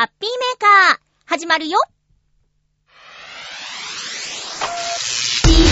[0.00, 1.78] ハッピーメーカー、始まるよ。
[5.44, 5.68] チク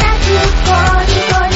[0.00, 0.26] タク
[0.66, 0.74] ポ
[1.06, 1.49] リポリ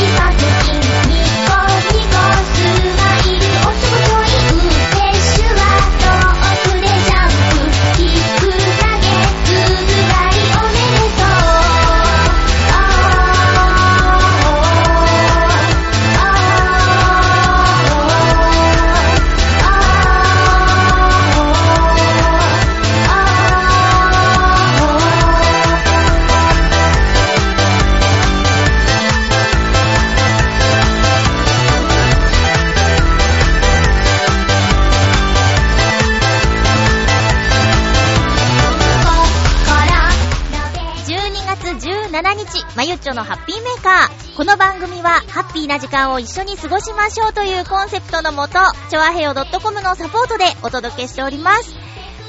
[43.04, 44.36] 日、まゆっちょのハッピーメーカー。
[44.36, 48.54] この番組は、ハッピーな時間を一緒に過ごしましょうというコンセプトのもと、
[48.90, 51.74] ちょわへよ .com のサポートでお届けしております。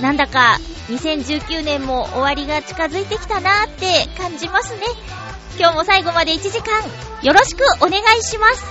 [0.01, 4.81] なんだか、2019年も終わりが近づいてきたなーって感じますね。
[5.57, 6.83] 今日も最後まで1時間、
[7.21, 8.65] よろしくお願いします。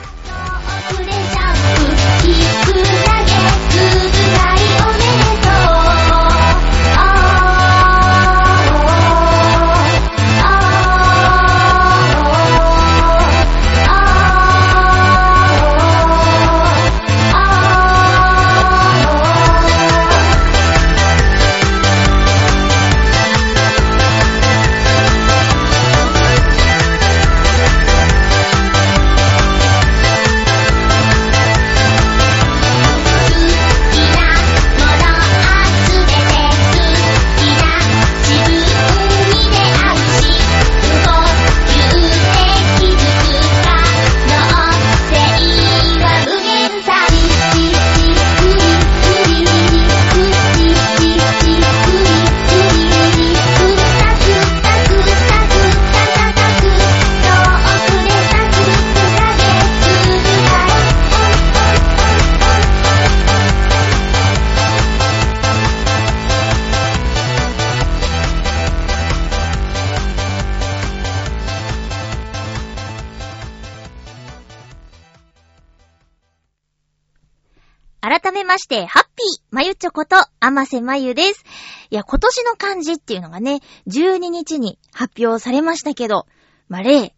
[78.65, 81.45] して、ハッピーまゆちょこと、あませまゆです。
[81.91, 86.27] いや、今年の漢字っていうのがね、12日に発表されましたけど、
[86.69, 87.15] まあ、令、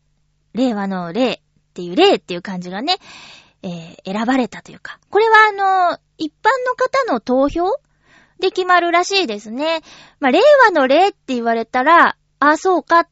[0.54, 1.40] 令和の令っ
[1.72, 2.96] ていう令っていう漢字がね、
[3.62, 7.70] えー選ばれたというか、これはあの、一般の方の投票
[8.40, 9.82] で決まるらしいですね。
[10.18, 13.08] まあ、令和の令って言われたら、あ、そうかっ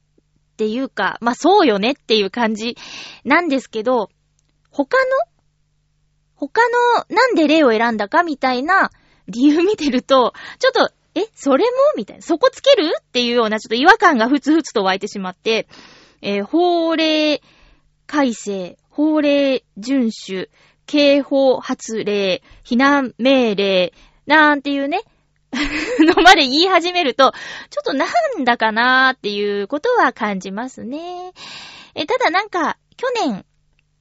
[0.56, 2.76] ていうか、まあ、そうよねっていう感じ
[3.24, 4.10] なんですけど、
[4.70, 5.33] 他の
[6.36, 8.90] 他のなんで例を選んだかみたいな
[9.28, 12.22] 理由見てると、ちょっと、え、それもみたいな。
[12.22, 15.68] そこつけるっていうようなちょっと違和感がふつふつと湧いてしまって、
[16.22, 17.40] えー法令
[18.06, 20.50] 改正、法令遵守、
[20.86, 23.92] 警報発令、避難命令、
[24.26, 25.02] なんていうね、
[26.00, 27.32] のまで言い始めると、
[27.70, 28.06] ちょっとな
[28.38, 31.32] んだかなーっていうことは感じますね。
[31.94, 33.44] え、ただなんか、去年、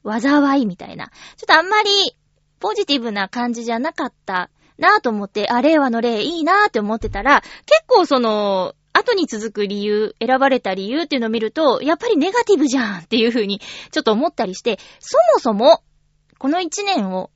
[0.04, 1.08] 災いみたいな。
[1.38, 2.16] ちょっとあんまり
[2.63, 13.59] ポジティブな感じじゃなかったなぁと思って、あ、令和の令いいなぁって思ってたら、結構その、後に続く理由、選ばれた理由っていうのを見ると、やっぱりネガティブじゃんっていう風に
[13.91, 15.84] ちょっと思ったりして、そもそも、
[16.38, 17.31] この一年を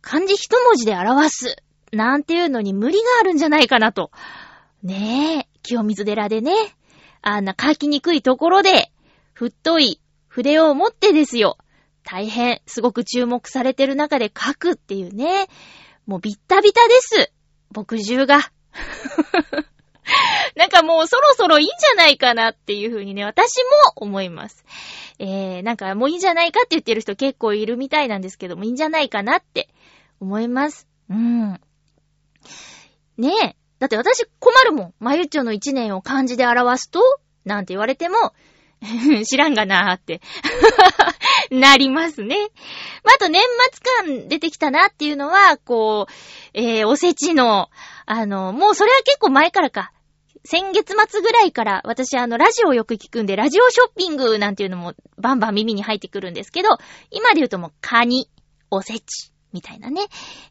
[0.00, 1.56] 漢字一文字で表す、
[1.90, 4.12] なんていうのに無理があるんじゃないかなと。
[4.84, 6.52] ねえ、清水寺でね、
[7.22, 8.92] あんな書きにくいところで、
[9.32, 11.58] 太い筆を持ってですよ。
[12.04, 15.48] 大変、すごく注目されてる中で書くっていうね。
[16.06, 17.32] もうビッタビタです。
[17.72, 18.40] 墨汁が。
[20.54, 24.64] なんかもうそろそろいいんじゃないかなっていうふうにね、私も思います。
[25.18, 29.70] えー、なんかもういいんじゃないかって言ってる人結構いるみたいなんですけども、いいんじゃないかなって
[30.20, 30.86] 思います。
[31.08, 31.60] うん。
[33.16, 33.56] ねえ。
[33.78, 34.94] だって私困るもん。
[34.98, 37.00] まゆっちょの一年を漢字で表すと？
[37.44, 38.34] なんて言われても、
[39.24, 40.20] 知らんがなーって。
[41.50, 42.36] なりますね。
[43.02, 43.42] まあ、あと年
[43.72, 46.12] 末感出てきたなっていうのは、こう、
[46.54, 47.70] えー、おせちの、
[48.06, 49.92] あの、もうそれは結構前からか。
[50.46, 56.68] 先月末ぐらいから、私あの、ラジオをよく聞くんで、ラジオショッピングなんていうのもバンバン耳に入ってくるんですけど、
[57.10, 58.28] 今で言うともう、カニ、
[58.70, 60.02] おせち、みたいなね、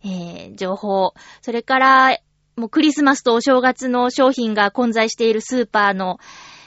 [0.03, 1.13] えー、情報。
[1.41, 2.17] それから、
[2.55, 6.17] もうクリスマスとお正月の商品が混在しているスーパーの、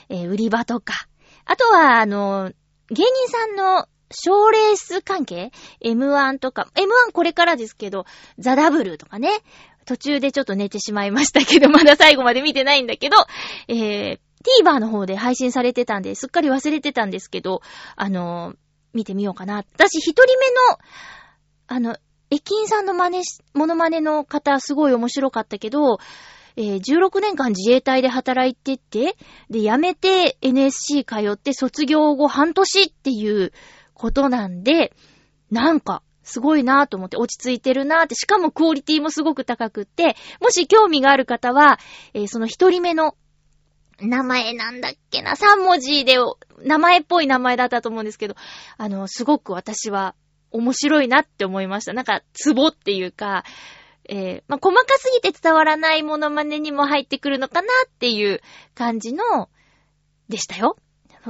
[0.09, 1.09] えー売り場とか。
[1.47, 2.53] あとは、あの、
[2.91, 5.51] 芸人さんの賞レース関係
[5.83, 8.05] ?M1 とか、M1 これからですけど、
[8.39, 9.31] ザ・ダブルとかね。
[9.87, 13.17] 途中でちょっと寝てしまいましたけど、まだ最後まで見てないんだけど、
[13.69, 14.19] えー、
[14.65, 17.63] TVer の方で配信されてたんで、すっかり忘れてたんですけど、
[17.95, 18.55] あの
[18.93, 19.65] 見てみようかな。
[19.75, 20.79] 私、一人目の、
[21.69, 21.97] あの、
[22.31, 25.99] 駅員さんの真似し、モノマネの方、すごい面白かったけど、
[26.57, 29.17] えー16年間自衛隊で働いてて、
[29.51, 33.53] で、辞めて NSC 通って卒業後半年っていう
[33.95, 34.95] ことなんで、
[35.51, 41.79] なんか、すごいなぁと思って落ち着いてるなぁって、しかもクオリティもすごく高くって、もし興味がある方は、
[42.15, 43.17] えーその一人目の
[44.01, 46.17] 名前なんだっけな、3文字で、
[46.63, 48.35] 名前っぽい名前だったと思うんですけど、
[48.77, 50.15] あの、すごく私は
[50.51, 51.93] 面白いなって思いました。
[51.93, 53.45] なんか、ツボっていうか、
[54.09, 58.41] えーまあ、細かすぎて伝わらないモノマネにも入ってくるのかなっていう
[58.75, 59.49] 感じの、
[60.29, 60.77] でしたよ。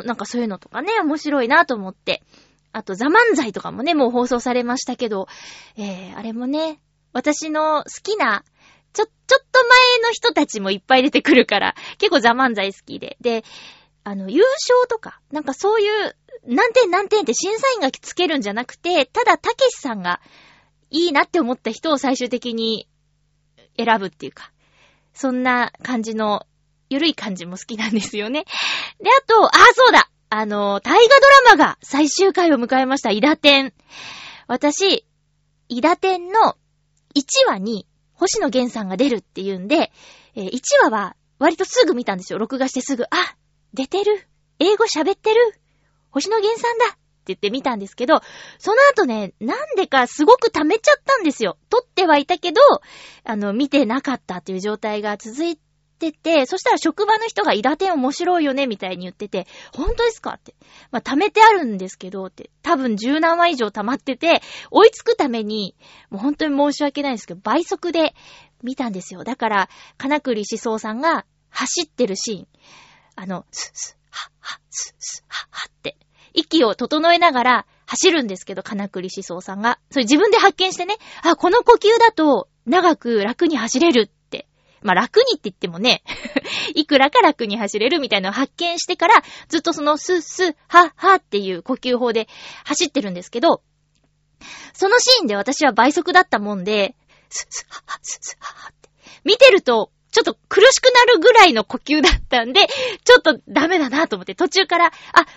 [0.05, 2.23] なんかそういうのとかね、面白いなと思って。
[2.73, 5.29] あと、ザ・漫才とかもね、もう放送されましたけど、
[5.77, 6.81] えー、あれもね、
[7.13, 8.45] 私の好きな、
[8.93, 13.17] ちょ、ちょっと前の人たちもいっぱい出てくるから、結構ザ・漫才好きで。
[13.21, 13.45] で、
[14.05, 20.21] あの、優勝とか、なんかそういう、何点何点って審査員がつけるんじゃなくて、ただ、たけしさんが
[20.97, 22.89] いいなって思った人を最終的に
[23.77, 24.51] 選ぶっていうか、
[25.13, 26.47] そんな感じの、
[26.89, 28.45] ゆるい感じも好きなんですよね。
[29.01, 33.73] で、あと、あ、そうだあの、大河ドラマが最終回を迎えました、イダテン。
[34.47, 35.05] 私、
[35.69, 36.57] イダテンの
[37.15, 39.93] 1話に星野源さんが出るっていうんで、
[40.35, 42.39] 1話は割とすぐ見たんですよ。
[42.39, 43.05] 録画してすぐ。
[43.05, 43.37] あ、
[43.75, 44.27] 出てる。
[44.59, 45.53] 英語喋ってる。
[46.11, 46.99] 星野源さんだ。
[47.33, 48.21] って言って見たんですけど、
[48.59, 51.59] その後ね、なんでかすごく溜めちゃったんですよ。
[51.69, 52.61] 撮ってはいたけど、
[53.25, 55.57] あの、見てなかったっていう状態が続い
[55.99, 60.35] てて、そしたら職場の人がイダテン面白いよね、みたいに言ってて、本当ですか？
[60.35, 60.55] って。
[60.93, 62.51] まあ、溜めてあるんですけど、って。
[62.63, 64.41] 多分十何話以上溜まってて、
[64.71, 65.75] 追いつくために、
[66.11, 68.15] もう本当に申し訳ないんですけど、倍速で
[68.63, 69.25] 見たんですよ。
[69.25, 72.49] だから、金栗思想さんが走ってるシーン。
[73.17, 75.97] あの、スッスッ、ハッハッ、スッスッ、ハッハッって、
[76.37, 79.81] 息を整えながら走るんですけど、金栗思想さんが。
[79.91, 84.47] それ自分で発見してね、あ、この呼吸だと長く楽に走れるって。
[84.83, 86.03] まあ、楽にって言ってもね、
[86.75, 92.29] いくらか楽に走れるみたいなのを発見してから、ずっとそのスッスッ、ハッハッっていう呼吸法で
[92.65, 93.63] 走ってるんですけど、
[94.75, 96.95] そのシーンで私は倍速だったもんで、
[97.31, 98.91] スッスッ、ハッハッ、スッスッ、ハッハッって。
[99.25, 102.61] 見てると、ちょっと苦しくなるぐらいの呼吸だったんで、
[103.05, 104.91] ちょっとダメだなと思って、途中から、あ、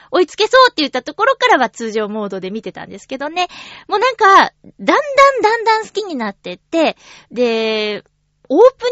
[0.10, 3.50] 追いつけそうって言ったところからは通常モードで見てたんですけどね。
[3.90, 6.96] もうなんか、だんだんだんだん好きになってって、
[7.30, 8.06] で、
[8.48, 8.86] オープ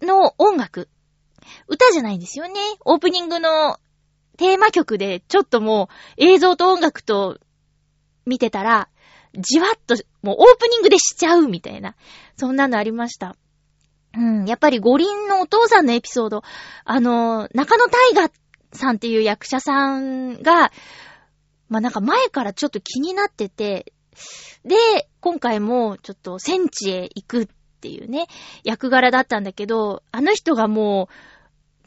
[0.00, 0.88] ニングの音楽、
[1.68, 2.54] 歌じゃないんですよね。
[2.86, 3.78] オープニングの
[4.38, 7.38] テーマ曲で、ちょっともう映像と音楽と
[8.24, 8.88] 見てたら、
[9.36, 11.94] じわっと、もうオープニングでしちゃうみたいな、
[12.38, 13.36] そんなのありました。
[14.16, 16.42] うん、やっぱり五輪のお父さんのエピソード、
[16.84, 18.30] あの、中野大河
[18.72, 20.70] さんっていう役者さんが、
[21.68, 23.92] まあ、なんか前からちょっと気になってて、
[24.64, 24.76] で、
[25.20, 27.48] 今回もちょっと戦地へ行くっ
[27.80, 28.26] ていうね、
[28.62, 31.14] 役柄だったんだけど、あの人がもう、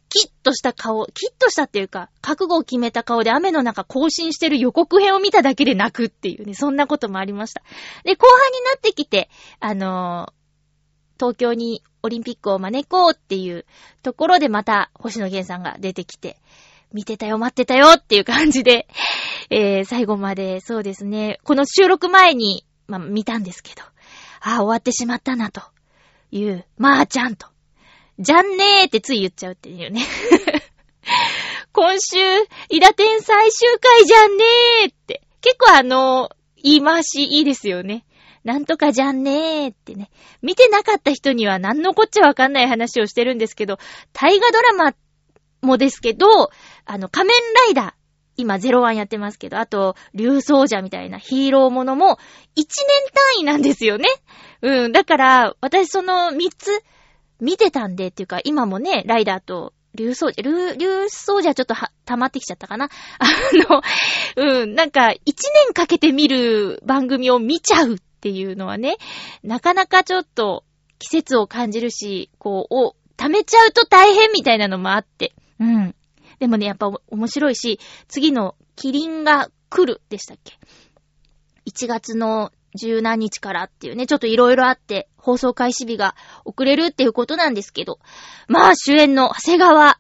[0.10, 7.62] キッとした顔、キッとしたっていうか、覚悟を決めた顔で雨の中更新してる予告編を見ただけで泣くっていうね、そんなこともありました。
[8.04, 9.30] で、後半になってきて、
[9.60, 10.37] あのー
[11.20, 13.66] 東京にオリンピックを招こうっていう
[14.04, 16.40] ところでまた星野源さんが出てきて、
[16.94, 18.88] 見てたよ、待ってたよっていう感じで、
[19.50, 23.82] えー、最後までそうですね、この収録前に、まあ、見たんですけど、
[24.42, 25.62] ああ、終わってしまったなと
[26.32, 27.48] いう、まあちゃんと、
[28.20, 30.06] じゃんねーってつい言っちゃうっていうね。
[31.74, 32.18] 今週、
[32.70, 35.22] イダテン最終回じゃんねーって。
[35.42, 36.32] 結構あの、
[36.64, 38.06] 言い回しいいですよね。
[38.48, 40.10] なんとかじゃんねーってね。
[40.42, 43.78] 見てなかった人には何のこっちゃわかんない話をしてるんですけど、
[44.14, 44.94] 大河ドラマ
[45.62, 46.26] もですけど、
[46.86, 47.94] あの、仮面ライダー。
[48.38, 52.20] 今、ゼロワンやってますけど、あと、竜奏者みたいなヒーローものも、
[52.56, 52.66] 1年
[53.36, 54.08] 単位なんですよね。
[54.62, 54.92] うん。
[54.94, 56.72] だから、私その3つ、
[57.42, 62.90] 見てたんでっていうか、今もね、ライダーと、竜奏者、竜、竜奏者ちょっとは、溜まってきちゃったかな。
[63.20, 63.26] あ
[63.70, 63.82] の、
[64.36, 68.98] うん、なんか、一年かけて見る番組を見ちゃうっていうのはね、
[69.42, 70.66] なかなかちょっと、
[71.00, 75.34] 季節を感じるし、こう、お、溜めちゃうと大変みたいなのもあって。
[75.60, 75.96] うん。
[76.40, 80.60] でもね、やっぱ面白いし、次の、キリンが来るでしたっけ
[81.68, 88.00] ?1 月の十何日からっていうね、ちょっといろいろあって、放送開始日が遅れるっていうことなんですけど、
[88.48, 90.00] まあ主演の長谷川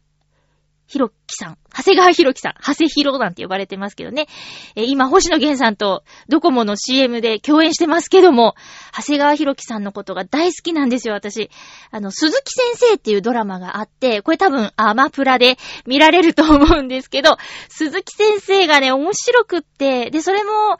[0.87, 1.57] ひろきさん。
[1.75, 2.53] 長谷川ひろきさん。
[2.61, 4.27] 長谷ひろなんて呼ばれてますけどね。
[4.75, 8.55] えー今、星野源さんとドコモの CM で共演してますけども、
[8.95, 11.49] 長谷川ひろきさんのことが大好きなんですよ、私。
[11.91, 20.77] あの、鈴木先生っていうドラマがあって、これ多分アマプラで見られると思うんですけど、鈴木先生がね、面白くって、で、それも、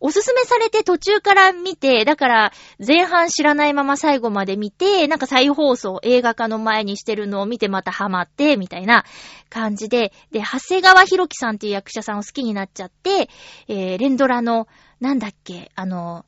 [0.00, 2.52] おすすめされて途中から見て、だから
[2.84, 9.04] 前半知らないまま最後まで見て、なんか再放送映画化の前にしてるのを見てまたハマって、みたいな
[9.50, 13.28] 感じで、で、長谷川博樹さんっていう役者さんを好きになっちゃって、
[13.66, 14.68] えー、連ドラの、
[15.00, 16.24] なんだっけ、あの、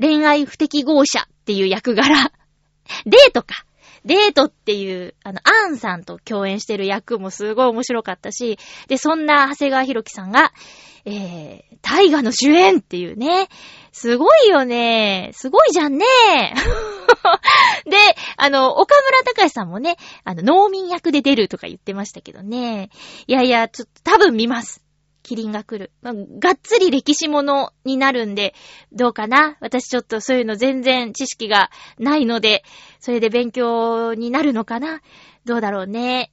[0.00, 2.32] 恋愛不適合者っていう役柄、
[3.06, 3.64] デートか。
[4.04, 10.52] デートっていう、あの、アンさんと共演してる役もすごい面白かったし、で、そんな長谷川博樹さんが、
[11.06, 13.48] えー、大河の主演っていうね。
[13.92, 15.30] すごいよね。
[15.34, 16.04] すごいじゃんね。
[17.84, 17.96] で、
[18.36, 22.90] あの、岡村隆史さんもね、あの、農民役で出るとか言ってましたけどね。
[23.26, 24.82] いやいや、ちょっと多分見ます。
[25.22, 25.90] キリンが来る。
[26.02, 28.54] まあ、がっつり歴史ものになるんで、
[28.92, 32.62] どうかな私ちょっとそういうの全然知識がないので、
[33.00, 35.00] それで勉強になるのかな
[35.44, 36.30] どうだろうね。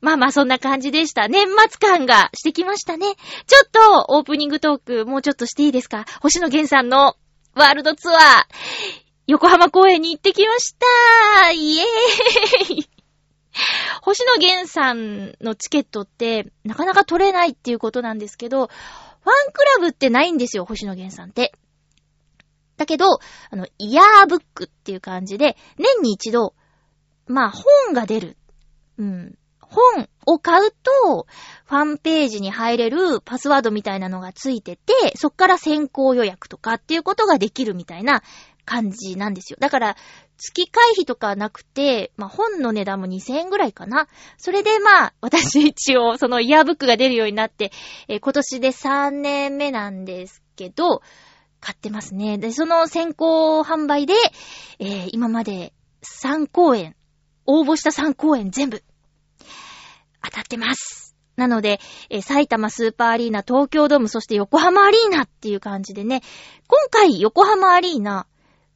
[0.00, 1.28] まあまあそんな感じでした。
[1.28, 3.14] 年末感がしてきましたね。
[3.46, 6.06] ちょっとオープニングトークもうちょっとしていいですか？
[6.22, 7.16] 星野源さんの
[7.54, 8.18] ワールドツアー、
[9.26, 10.74] 横浜公演に行ってきまし
[11.42, 12.88] たイエーイ
[14.02, 21.52] 星野源さんのチケットってなかなか取れないっていうことなんですけど、ファンクラブってないんですよ、星野源さんって。
[22.76, 23.18] だけど、
[23.50, 26.54] あの、イヤーブックっていう感じで、年に一度、
[27.26, 28.38] まあ、本が出る。
[28.98, 29.34] うん。
[29.70, 31.26] 本を買うと、
[31.64, 38.22] ファンページに入れるパスワードみたいなのがついてて、そっから先行予約とかっていうことができるみたいな
[38.64, 39.58] 感じなんですよ。
[39.60, 39.96] だから、
[40.36, 44.08] 月会費とかなくて、まあ、本の値段も2000円ぐらいかな。
[44.38, 47.72] それでまあ、私一応そのイヤーブックが出るようになって、
[48.08, 51.02] えー今年で3年目なんですけど、
[51.60, 52.38] 買ってますね。
[52.38, 54.14] で、その先行販売で、
[54.78, 56.96] えー今まで3公演、
[57.46, 58.82] 応募した3公演全部、
[60.30, 61.14] 当たってます。
[61.36, 66.22] なので、え埼玉スーパーアリーナ、東京ドーム、そして横浜アリーナっていう感じでね、
[66.68, 68.26] 今回横浜アリーナ、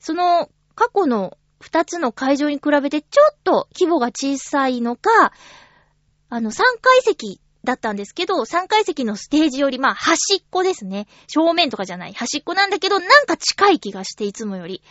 [0.00, 5.32] その過去の2つの会場に比べてちょっと規模が小さいのか、
[6.30, 11.06] あの、3階席だったんですけど、3階席のステージより、まあ、端っこですね。
[11.26, 12.12] 正面とかじゃない。
[12.12, 14.82] 端っこなんだけど、なんか近い気がして、いつもより。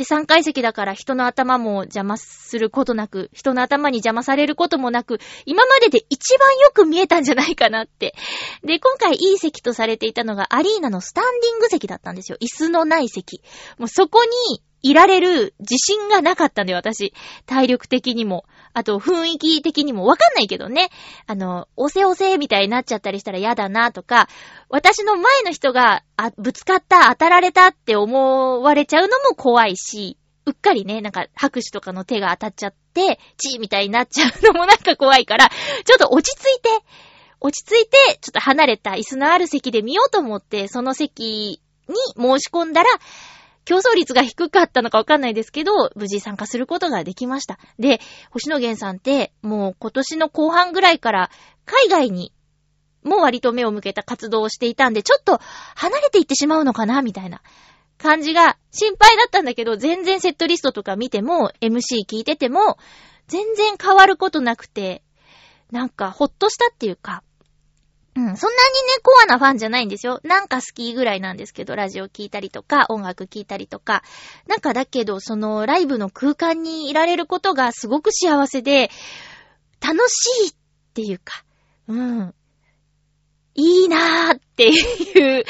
[0.00, 8.14] で、3階席だから人の頭も邪魔することなく、人の頭に邪魔されることもなく、今までで一番よく見えたんじゃないかなって。
[8.64, 12.38] で、今回いい席とされていたのがアリーナのスタンディング席だったんですよ。
[12.40, 13.42] 椅子のない席。
[13.76, 17.12] もうそこにいられる自信がなかったんで、私。
[17.46, 18.44] 体力的にも。
[18.72, 20.06] あと、雰囲気的にも。
[20.06, 20.90] わかんないけどね。
[21.26, 24.28] あの、押せ押せみたいになっちゃったりしたら嫌だなとか、
[24.68, 36.70] 私の前の人が、あ、ぶつかった、当たられたって思われちゃうのも怖いし、うっかりね、なんか拍手とかの手が当たっちゃって、チーみたいになっちゃうのもなんか怖いから、ちょっと落ち着いて、
[37.40, 42.88] 落ち着いて、ちょっと離れた椅子のある席で見ようと思って、その席に申し込んだら、
[43.64, 47.58] 競争率が低かったのかわかんないですけど、無事参加することができました。
[47.78, 48.00] で、
[48.30, 51.30] 星野源さんって、もう今年の後半ぐらいから、
[51.66, 52.32] 海外に、
[53.02, 55.40] もう割と目を向けた活動をしていたんで、ちょっと
[55.74, 57.42] 離れていってしまうのかな、みたいな
[57.98, 62.78] 感じが心配だったんだけど、全然セットリストとか見ても、MC 聞いてても、
[63.28, 65.02] 全然変わることなくて、
[65.70, 67.22] なんかほっとしたっていうか、
[68.20, 70.20] うん、そんなにね、コアなファンじゃないんですよ。
[70.24, 74.02] なんか好きぐらいなんですけど、ラジオ聴いたりとか、音楽聴いたりとか。
[74.46, 78.90] なんかだけど、そのライブの空間にいられることがすごく幸せで、
[79.80, 80.54] 楽しいっ
[80.92, 81.44] ていうか、
[81.88, 82.34] うん。
[83.54, 85.44] いいなーっていう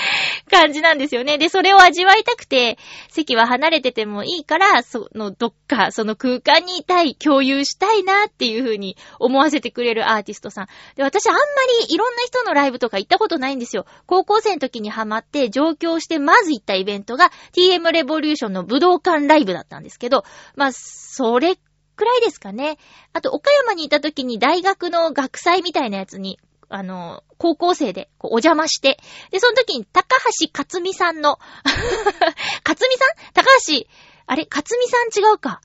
[0.51, 1.37] 感じなんですよね。
[1.37, 2.79] で、それを味わいたくて、
[3.09, 10.67] 席は離れててもいいから、そのどっか、その空間にいたい、共有したいなっていう風に思わせてくれるアーティストさん。
[10.97, 11.41] で、私あんま
[11.89, 13.85] りいろんな人のライブとか行ったことないんですよ。
[14.07, 20.25] 高校生の時にハマって上京してまず行ったイベントが TM レボリューションの武道館ライブだったんですけど、
[20.57, 21.57] まあ、それ
[21.97, 22.79] くらいですかね。
[23.13, 26.39] あと、岡山にいた時に大学の学祭みたいなやつに、
[26.71, 28.99] あの、高校生でこうお邪魔して、
[29.31, 31.39] で、その時に高橋克美さんの、
[32.63, 33.35] 克美さん？
[33.35, 33.85] 高橋、
[34.27, 34.47] あれ？
[34.47, 35.61] 克美さん違うか。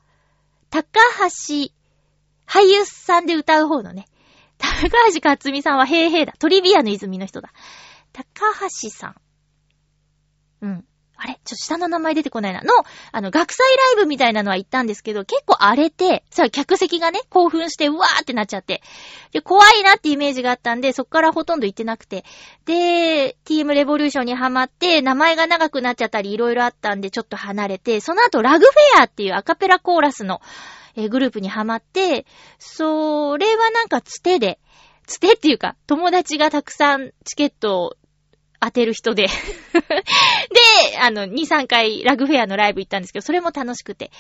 [0.72, 1.70] 高橋、
[2.48, 4.08] 俳優さんで歌う方のね。
[4.58, 6.34] 高橋克美さんはへいへいだ。
[6.40, 7.54] トリビアの泉の人だ。
[8.12, 8.24] 高
[8.82, 9.16] 橋さん。
[10.62, 10.86] うん。
[11.18, 11.40] あれ？
[11.46, 12.62] ちょっと下の名前出てこないな。
[12.62, 12.74] の、
[13.12, 18.82] あの、学祭ライブみたいなのは行ったんですけど、結構荒れて、さ、客席がね、興奮して、うわーってなっちゃって。
[19.32, 22.26] で、怖いなってイメージがあったんで、そっからほとんど行ってなくて。
[22.66, 30.42] で、TM レボリューションにハマって、名前が長くなっちゃったり、いろいろあったんで、ちょっと離れて、その後、ラグフェアっていうアカペラコーラスの、
[30.98, 32.26] えグループにハマって、
[32.58, 34.60] それはなんかつてで、
[35.06, 37.94] つてっていうか、友達がたくさんチケットを
[38.66, 39.28] 当てる人で
[39.72, 44.12] で、あの、2、3回ラグフェアのライブ行ったんですけど、それも楽しくて。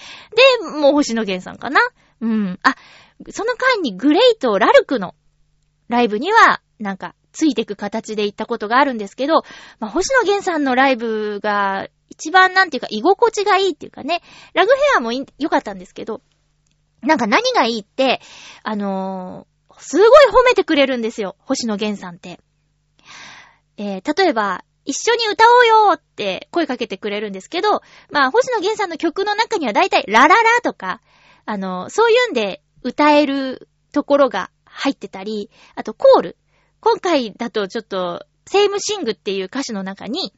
[0.61, 1.79] で、もう星野源さんかな
[2.21, 2.59] うん。
[2.63, 2.75] あ、
[3.29, 5.15] その間にグレイとラルクの
[5.87, 9.43] ライブには、なんか、ついてく形で行ったことがあるんですけど、
[9.79, 14.21] まあ、星野源さんのライブが、一番なんていうか、居心地がいいっていうかね、
[14.53, 16.21] ラグフェアも良かったんですけど、
[17.01, 18.21] なんか何がいいって、
[18.63, 22.39] あのー、すごい褒めてくれるんですよ、星野源さんって。
[23.77, 31.01] えー、例えば、一緒に歌おうよって声かけてくれるんですけど、まあ、星野源さんの曲の中には大体、ラララとか、
[31.45, 36.37] あの、そういうんで歌えるところが入ってたり、あとコール。
[36.81, 40.33] 今回だとちょっと、セイムシングっていう歌詞の中に、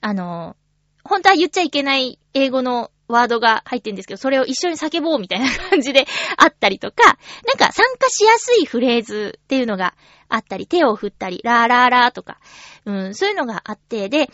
[0.00, 0.56] あの、
[1.04, 6.06] 本当は言っちゃいけない英語のワードが入ってるんですけど、それを一緒に叫ぼうみたいな感じで
[6.36, 7.16] あったりとか、なん
[7.58, 9.94] か参加しやすいフレーズっていうのが
[10.34, 12.40] あったり、手を振ったり、ラーラーラーとか、
[12.84, 14.30] うん、そういうのがあって、で、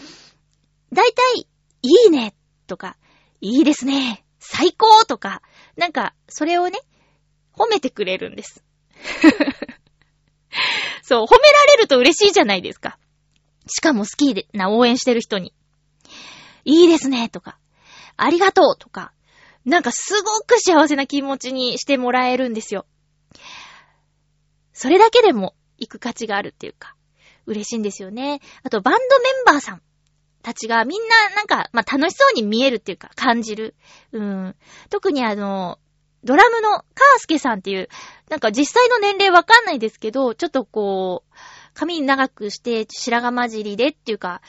[0.92, 1.48] だいたい、
[1.82, 2.34] いいね
[2.66, 2.96] とか、
[3.40, 5.42] いいですね最高とか、
[5.76, 6.78] なんか、それをね、
[7.52, 8.64] 褒めてくれるんです。
[11.02, 12.98] そう、褒められると嬉しいじゃないですか。
[13.66, 15.52] しかも好きな応援してる人に。
[16.64, 17.58] いいですねとか、
[18.16, 19.12] ありがとうとか、
[19.64, 22.86] なんかすごく幸せな気持ちにしてもらえるんですよ。
[24.72, 26.94] それだけでも行く価値があるっていうか、
[27.46, 28.40] 嬉しいんですよね。
[28.62, 29.82] あと、バンドメンバーさん
[30.42, 33.74] たちがみんななんか、まあ、楽しそうに見えるっていうか、感じる。
[34.12, 34.56] うん。
[34.90, 35.78] 特にあの、
[36.24, 37.88] ドラムのカースケさんっていう、
[38.28, 41.34] なんか実際の年齢わかんないですけど、ちょっとこう、
[41.74, 44.42] 髪長くして白髪混じりでっていうか、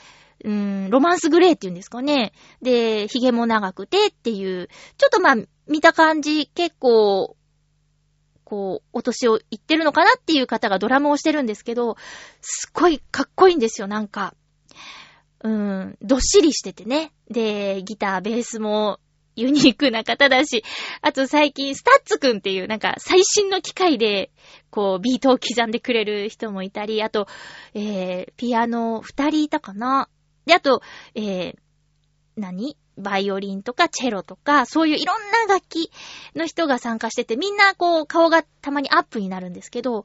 [0.44, 2.32] うーん、ロマンスグレーっていうんですかね。
[2.62, 5.36] で、髭も長くてっていう、ちょっとまあ、
[5.68, 7.36] 見た感じ、結構、
[8.50, 11.96] こう、お年をいってるのかなっていう方がドラムをしてるんですけど、
[12.40, 14.34] すっごいかっこいいんですよ、なんか。
[15.44, 17.12] うーん、どっしりしててね。
[17.30, 18.98] で、ギター、ベースも
[19.36, 20.64] ユニークな方だし、
[21.00, 24.32] あと最近、スタッツくんっていうなんか最新の機械で、
[24.70, 27.28] こう、ビートを刻んでくれる人もいたり、あと、
[27.74, 30.08] えー、ピアノ二人いたかな
[30.44, 30.82] で、あと、
[31.14, 31.56] えー、
[32.40, 32.76] 何？
[32.98, 35.90] バイオリンとかチェロとか、そういういろんな楽器
[36.34, 40.04] の人が参加してて、みんなこう、顔がたまにアップになるんですけど、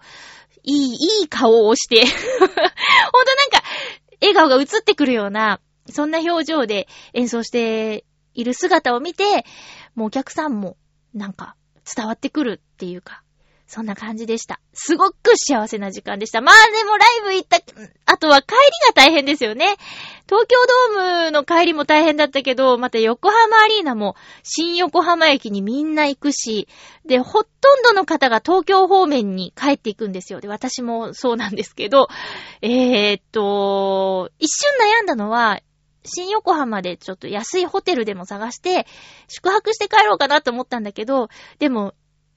[0.63, 2.57] いい、いい顔をして、ほんとなん
[3.49, 3.63] か、
[4.21, 9.45] 笑顔が映ってくるような、そんな表情で演奏している姿を見て、
[9.93, 10.77] もうお客さんも
[11.13, 11.55] なんか
[11.95, 13.23] 伝わってくるっていうか、
[13.67, 14.59] そんな感じでした。
[14.73, 16.41] すごく幸せな時間でした。
[16.41, 17.57] まあでもライブ行った、
[18.05, 18.55] あとは帰り
[18.87, 19.77] が大変ですよね。
[20.27, 20.57] 東京
[20.93, 26.67] ドームの帰りも大変だったけど、また横浜アリーナも新横浜駅にみんな行くし、
[27.05, 30.41] で、ほとんどの方が東京方面に帰っていくんですよ。
[30.41, 32.07] で、私もそうなんですけど、
[32.61, 35.59] えー、っと、一瞬悩んだのは、
[36.03, 38.85] 新横浜でちょっと安いホテルでも探して、
[39.27, 41.93] 宿泊して帰ろうかなと思ったんだけど、でも、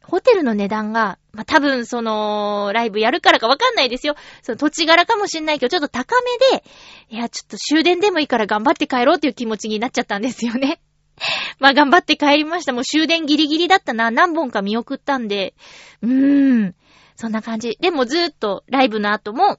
[0.08, 4.16] ホテルの値段が、まあ、多分その、ライブやるからかわかんないですよ。
[4.42, 6.14] その土地柄かもしんないけど、ちょっと高
[6.50, 6.64] めで、
[7.10, 10.80] いや、ちょっと終電でもいいから頑張って帰ろうっていう気持ちになっちゃったんですよね。
[11.60, 12.72] ま、頑張って帰りました。
[12.72, 14.10] もう終電ギリギリだったな。
[14.10, 15.54] 何本か見送ったんで。
[16.00, 16.74] うーん。
[17.16, 17.76] そんな感じ。
[17.80, 19.58] でもずーっとライブの後も、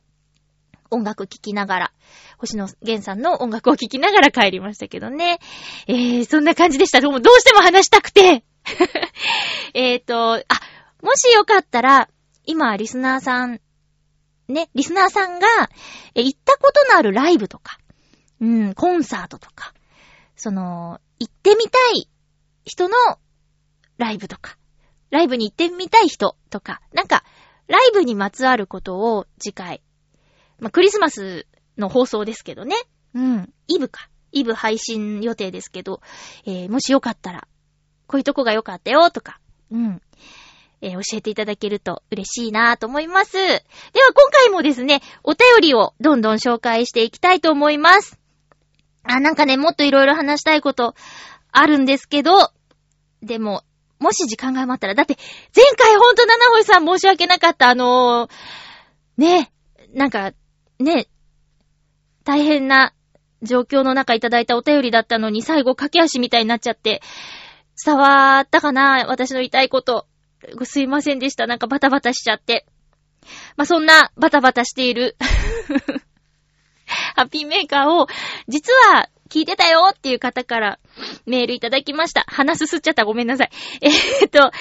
[0.89, 1.91] 音楽聴きながら、
[2.39, 5.39] 星野源さんの音楽を聴きながら帰りましたけどね。
[5.87, 7.01] えー、そんな感じでした。
[7.01, 8.43] でもどうしても話したくて。
[9.73, 10.39] えっと、あ、
[11.01, 12.09] もしよかったら、
[12.45, 13.61] 今、リスナーさん、
[14.47, 15.47] ね、リスナーさんが、
[16.15, 17.77] え、行ったことのあるライブとか、
[18.41, 19.73] うん、コンサートとか、
[20.35, 22.09] その、行ってみたい
[22.65, 22.95] 人の
[23.97, 24.57] ライブとか、
[25.11, 27.23] ライブに行ってみたい人とか、なんか、
[27.67, 29.83] ライブにまつわることを次回、
[30.59, 31.45] まあ、クリスマス
[31.77, 32.75] の放送ですけどね。
[33.13, 33.53] うん。
[33.67, 34.09] イブか。
[34.31, 36.01] イブ配信予定ですけど、
[36.45, 37.47] えー、もしよかったら、
[38.09, 39.39] こういうとこが良かったよとか、
[39.71, 40.01] うん。
[40.81, 43.33] えー、教えていただけると嬉しいなと思います。
[43.33, 43.61] では
[44.15, 48.19] 今回もですね、お便りをどんどん紹介していきたいと思います。
[49.03, 50.95] あ、なんかね、もっといろいろ話したいこと
[51.51, 52.51] あるんですけど、
[53.21, 53.63] でも、
[53.99, 55.15] もし時間が余ったら、だって、
[55.55, 58.29] 前回ほんと七星さん申し訳なかった、あのー、
[59.17, 59.51] ね、
[59.93, 60.31] なんか、
[60.79, 61.07] ね、
[62.23, 62.93] 大変な
[63.43, 67.01] 状況の中いただいたお便りだったのに、最後駆け足みたいになっちゃって、
[67.85, 70.07] 伝わったかな私の言いたいこと。
[70.63, 71.47] すいませんでした。
[71.47, 72.65] なんかバタバタしちゃって。
[73.57, 75.15] まあ、そんなバタバタしている
[77.15, 78.07] ハッピーメーカーを、
[78.47, 80.79] 実は聞いてたよっていう方から
[81.25, 82.25] メールいただきました。
[82.27, 83.05] 鼻すすっちゃった。
[83.05, 83.51] ごめんなさい。
[83.81, 84.51] えー、っと、ハッ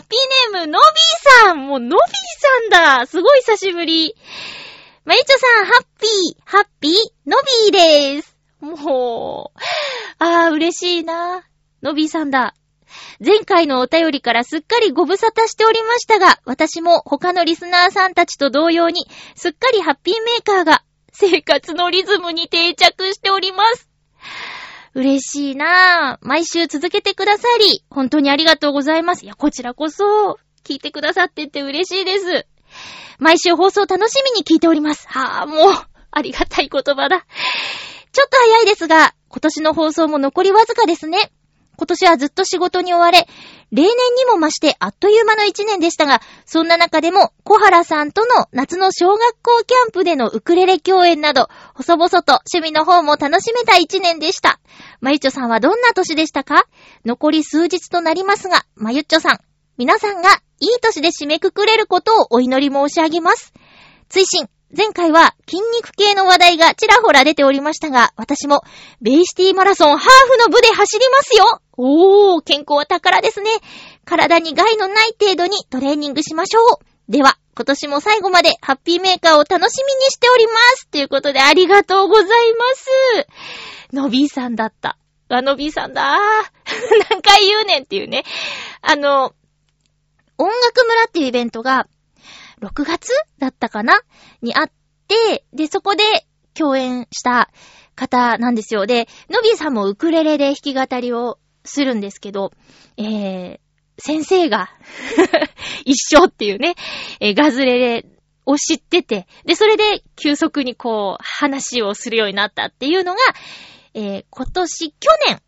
[0.00, 1.98] ピーネーム、のびーさんもう、のびー
[2.70, 4.16] さんだすごい久しぶり。
[5.04, 6.92] まゆちょさん、ハッピー、ハッピー、
[7.26, 7.36] の
[7.70, 8.36] びーです。
[8.60, 9.58] もう、
[10.18, 11.47] あー、嬉しいな。
[11.82, 12.54] のびーさんだ。
[13.24, 23.88] 前回のお便りからすっかりご無沙汰しておりましたが、私も他のリスナーさんたちと同様に、すっかりハッピーメーカーが生活のリズムに定着しております。
[24.94, 26.26] 嬉しいなぁ。
[26.26, 29.24] 毎週続けてくださり、本当にありがとうございます。
[29.24, 32.46] いや、こちらこそ、聞いてくださってて嬉しいです。
[33.18, 35.06] 毎週放送楽しみに聞いております。
[35.08, 35.72] はぁ、もう、
[36.10, 37.26] ありがたい言葉だ。
[38.12, 41.30] ちょっと早いですが、今年の放送も残りわずかですね。
[41.78, 43.28] 今年はずっと仕事に追われ、
[43.70, 43.86] 例年
[44.16, 54.58] にも増してあっという間の一年でしたが、そんな中でも小原さんとの夏の小学校キャンプでのウクレレ共演など、細々と趣味の方も楽しめた一年でした。
[55.00, 56.66] まゆちょさんはどんな年でしたか？
[57.04, 59.38] 残り数日となりますが、まゆっちょさん、
[59.76, 63.52] 皆さんがいい年で締めくくれることをお祈り申し上げます。
[64.08, 68.60] 追伸前回は筋肉系の話題がちらほら出ておりましたが、私も
[69.00, 73.50] ベイシティマラソンハーフの部で走りますよおー、健康は宝ですね。
[74.04, 77.10] 体に害のない程度にトレーニングしましょう。
[77.10, 80.88] では、今年も最後までハッピーメーカーを楽しみにしております。
[80.88, 83.96] ということでありがとうございます。
[83.96, 84.98] のびーさんだった。
[85.30, 86.02] あ、のびーさんだ。
[87.10, 88.24] 何回言うねんっていうね。
[88.82, 89.32] あの、
[90.36, 91.86] 音楽村っていうイベントが、
[92.60, 94.00] 6月だったかな？
[94.42, 94.70] にあっ
[95.06, 96.02] て、で、そこで
[96.54, 97.50] 共演した
[97.94, 98.86] 方なんですよ。
[98.86, 102.52] で、のびーさんもウクレレで弾き語りをするんですけど、
[102.96, 103.58] えー、
[103.98, 104.70] 先生が
[105.84, 106.74] 一緒っていうね、
[107.20, 108.06] えー、ガズレレ
[108.46, 113.18] を知ってて、で、それで急速にこう、話をするようになったっていうのが、
[113.94, 115.42] えー、今年、去年、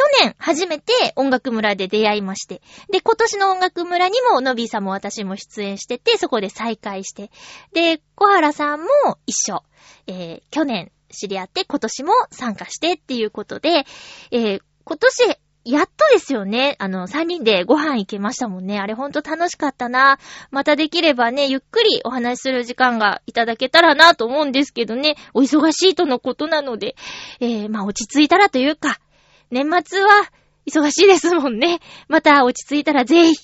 [0.00, 2.62] 去年初めて音楽村で出会いまして。
[2.90, 7.30] で、今年の音楽村にものびーさんも私も出演してて、そこで再会して。
[7.74, 8.86] で、小原さんも
[9.26, 9.62] 一緒。
[10.06, 13.84] えー、去年知り合って今年も参加してっていうことで、
[14.30, 16.76] えー、今年、やっとですよね。
[16.78, 18.78] あの、三人でご飯行けましたもんね。
[18.78, 20.18] あれほんと楽しかったな。
[20.50, 25.16] またできればね、ゆっくりお話しする時間がいただけたらなと思うんですけどね。
[25.34, 26.96] お忙しいとのことなので、
[27.40, 28.98] えー、まあ落ち着いたらというか、
[29.50, 30.08] 年末は
[30.66, 31.80] 忙しいですもんね。
[32.08, 33.36] また落ち着いたらぜひ。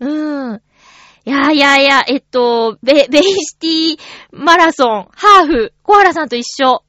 [0.00, 0.62] うーん。
[1.26, 3.98] いやいやいや、えっと、ベ、ベイシティ
[4.30, 6.82] マラソン、ハーフ、コハラさんと一緒。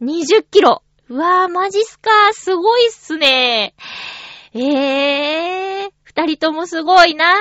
[0.00, 0.82] 20キロ。
[1.08, 2.10] うわー、マジっすか。
[2.32, 3.74] すごいっすね。
[4.54, 7.34] えー、二人ともすごいなー。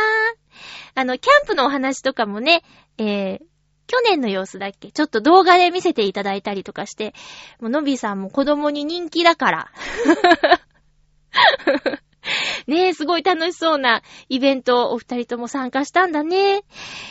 [0.95, 2.63] あの、キャンプのお話とかもね、
[2.97, 3.39] えー、
[3.88, 4.91] 去年の様子だっけ？
[4.91, 7.13] ちょっと動画で見せていただいたりとかして、
[7.60, 9.72] もうのびさんも子供に人気だから。
[12.67, 16.63] ねえ、すごい楽しそうなイベントお二人とも参加したんだね。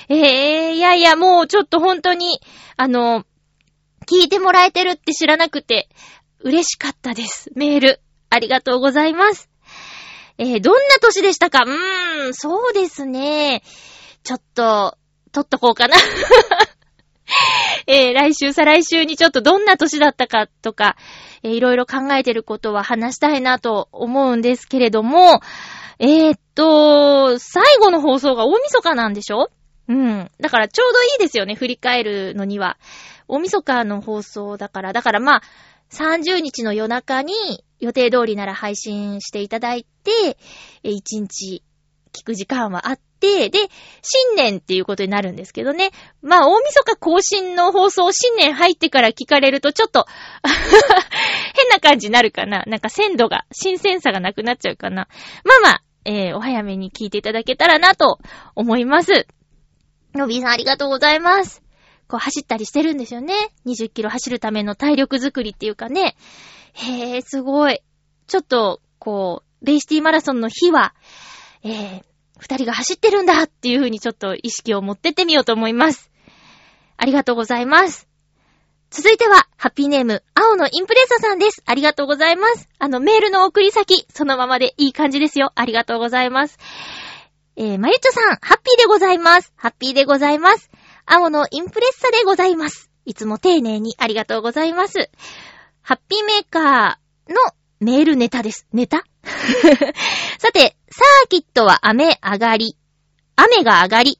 [0.09, 2.41] ええー、いやいや、もうちょっと本当に、
[2.79, 3.27] あの、
[4.07, 5.91] 聞いてもらえてるって知らなくて、
[6.41, 7.51] 嬉しかったです。
[7.55, 8.01] メール。
[8.31, 9.51] ありがとうございます。
[10.39, 11.65] えー、どんな年でしたか？
[11.67, 13.63] うーん、そうですね。
[14.25, 14.97] ちょっと、
[15.33, 15.97] 撮っとこうかな
[17.87, 20.97] えー、来週、再来週にちょっとどんな年だったかとか、
[21.43, 25.41] えー、いろいろ考えてることは話したいなと思うんですけれども、
[25.99, 29.51] えー、っと、最後の放送が大晦日なんでしょ？
[29.89, 30.31] うん。
[30.41, 32.77] だからちょうどいいですよね、振り返るのには。
[33.29, 35.43] 大晦日の放送だから、だからまあ、
[35.91, 37.35] 30日の夜中に
[37.79, 40.37] 予定通りなら配信していただいて、
[40.85, 41.63] 1日
[42.13, 43.59] 聞く時間はあって、で、
[44.03, 45.93] 新年っていうことになるんですけどね。
[46.23, 50.07] まあ、大晦日更新の放送、新年入ってから聞かれるとちょっと
[51.55, 52.65] 変な感じになるかな。
[52.67, 55.07] なんか鮮度が、新鮮さがなくなっちゃうかな。
[55.45, 58.19] まあまあ、えー、お早めに聞いていただけたらなと
[58.57, 59.29] 思います。
[60.15, 61.63] のびーさんありがとうございます。
[62.09, 63.35] こう走ったりしてるんですよね。
[63.67, 66.17] 20キロ走るための体力づくりっていうかね。
[66.75, 67.81] へー、すごい。
[68.27, 70.95] ちょっと、こう、ベイシティマラソンの日は、
[71.63, 72.03] えー、
[72.43, 76.11] 二人が走ってるんだっていう風にちょっと意識を持ってってみようと思います。
[76.97, 78.09] ありがとうございます。
[78.91, 81.63] 続いては、ハッピーネーム、青のインプレッサさんです。
[81.67, 82.69] ありがとうございます。
[82.81, 85.53] あの、メールの送り先、そのままでいい感じですよ。
[85.55, 86.59] ありがとうございます。
[87.55, 89.53] えー、まゆちょさん、ハッピーでございます。
[89.55, 90.69] ハッピーでございます。
[91.07, 92.91] 青のインプレッサでございます。
[93.05, 95.11] いつも丁寧にありがとうございます。
[95.81, 97.37] ハッピーメーカーの
[97.83, 98.69] メールネタです。
[98.73, 99.03] ネタ？
[100.39, 102.77] さて、サーキットは雨上がり。
[103.35, 104.19] 雨が上がり。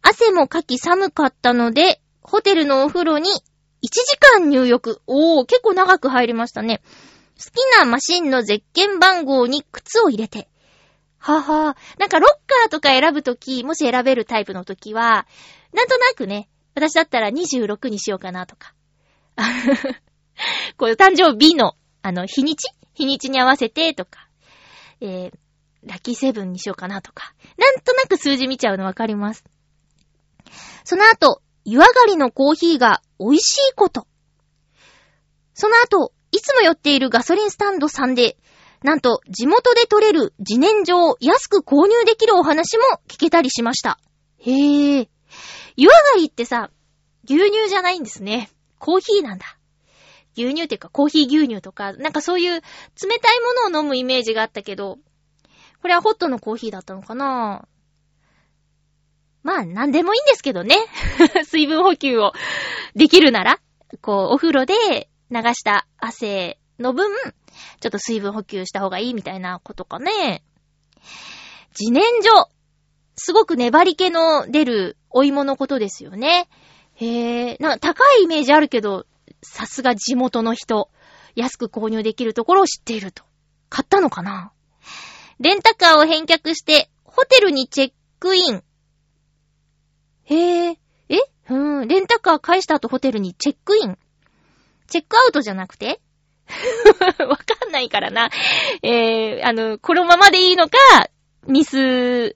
[0.00, 3.34] 汗もかき寒かったので、ホテルのお風呂に1
[3.82, 5.02] 時間入浴。
[5.08, 6.82] おー、結構長く入りましたね。
[7.36, 10.48] 好きなマシンのゼッケン番号に靴を入れて。
[11.18, 15.26] ははなんかロッカーとか選ぶとき、もし選べるタイプのときは、
[15.72, 18.72] なんとなくね、私だったら26にしようかなとか。
[20.78, 22.68] こういう誕生日の、あの、日にち
[23.00, 24.28] 日にちに合わせてとか。
[25.00, 25.32] えー、
[25.84, 27.34] ラッキーセブンにしようかなとか。
[27.56, 29.44] なんとなく数字見ちゃうのわかります。
[30.84, 34.06] その後、湯上がりのコーヒーが美味しいこと。
[35.54, 38.36] その後、いつも寄っているガソリンスタンドさんで、
[38.82, 43.98] なんと地元で取れる自然薯を安く購入できるお話も聞けたりしました。
[44.38, 45.08] へぇ。
[45.76, 46.70] 湯上がりってさ、
[47.24, 48.50] 牛乳じゃないんですね。
[48.78, 49.59] コーヒーなんだ。
[50.36, 54.98] 牛乳っていうかコーヒー牛乳とか、なんかそういう冷たいものを飲むイメージがあったけど、
[55.82, 57.66] これはホットのコーヒーだったのかな？
[59.42, 60.76] まあ、なんでもいいんですけどね。
[61.44, 62.32] 水分補給を
[62.94, 63.58] できるなら、
[64.02, 67.10] こう、お風呂で流した汗の分、
[67.80, 70.42] ちょっと水分補給した方がいいみたいなことかね。
[71.78, 72.48] 自然薯。
[73.16, 76.48] すごく粘り気の出るお芋のことですよね。
[76.94, 79.06] へえ、なんか高いイメージあるけど、
[79.42, 80.90] さすが地元の人。
[81.36, 83.24] 安く購入できるところを知っていると。
[83.68, 84.52] 買ったのかな？
[85.38, 88.62] レンタカーを返却して、ホテルにチェックイン。
[90.24, 91.18] へえ、え？
[91.48, 93.98] うん、レンタカー返した後ホテルにチェックイン。
[94.88, 96.00] チェックアウトじゃなくて？
[97.26, 98.30] わかんないからな。
[98.82, 100.76] えー、あの、このままでいいのか、
[101.46, 102.34] ミス、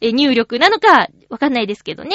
[0.00, 2.14] え入力なのか、わかんないですけどね。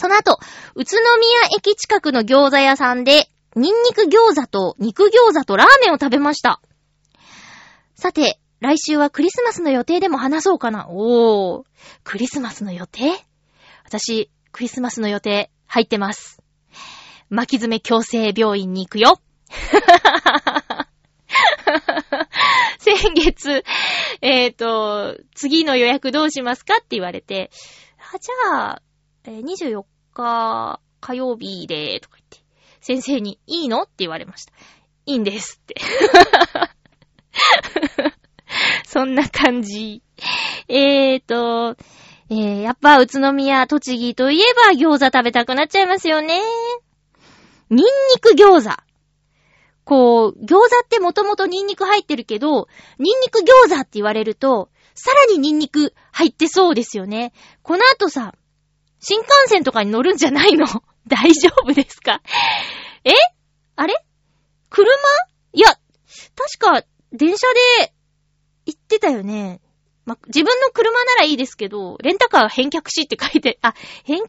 [0.00, 0.38] その後、
[0.76, 6.62] 宇都宮駅近くの餃子屋さんで、ニンニク餃子と肉餃子とラーメンを食べました。
[7.96, 10.86] さて、来週はクリスマスの予定でも話そうかな。
[10.88, 11.66] おー、
[12.02, 13.12] クリスマスの予定？
[13.84, 16.42] 私、クリスマスの予定入ってます。
[17.28, 19.20] 巻き爪強制病院に行くよ。
[22.78, 23.64] 先月、
[24.22, 27.50] えっ、ー、と、次の予約どうしますかって言われて、
[28.14, 28.82] あ、じゃあ、
[29.24, 32.38] えー、24日火曜日で、とか言って、
[32.80, 34.52] 先生に、いいのって言われました。
[35.06, 35.74] いいんですって。
[38.86, 40.02] そんな感じ。
[40.68, 41.76] えーと、
[42.30, 46.40] えー、やっぱ宇都宮、栃木といえば餃子食べたくなっちゃいますよね。
[47.70, 48.76] ニンニク餃子。
[49.84, 57.32] こう、餃子ってもともとニンニク入ってるけど、ニンニク餃子って言われると、さらにニンニク入ってそうですよね。
[57.62, 58.34] この後さ、
[59.00, 60.66] 新幹線とかに乗るんじゃないの？
[61.08, 62.22] 大丈夫ですか？
[63.04, 63.12] え？
[63.76, 63.94] あれ？
[64.68, 64.86] 車？
[65.52, 67.46] いや、確か、電車
[67.80, 67.92] で
[68.66, 69.60] 行ってたよね。
[70.04, 74.24] ま、自分の車ならいいですけど、レンタカー返却しって書いて、あ、返却？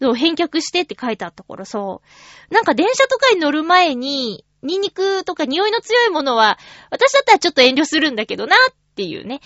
[0.00, 1.78] そう、返却してって書いてあったからさ、
[2.50, 6.58] なんか電車とかに乗る前に、ニンニクとか匂いの強いものは、
[6.90, 9.40] 私だったらちょっと遠慮するんだけどなっていうね。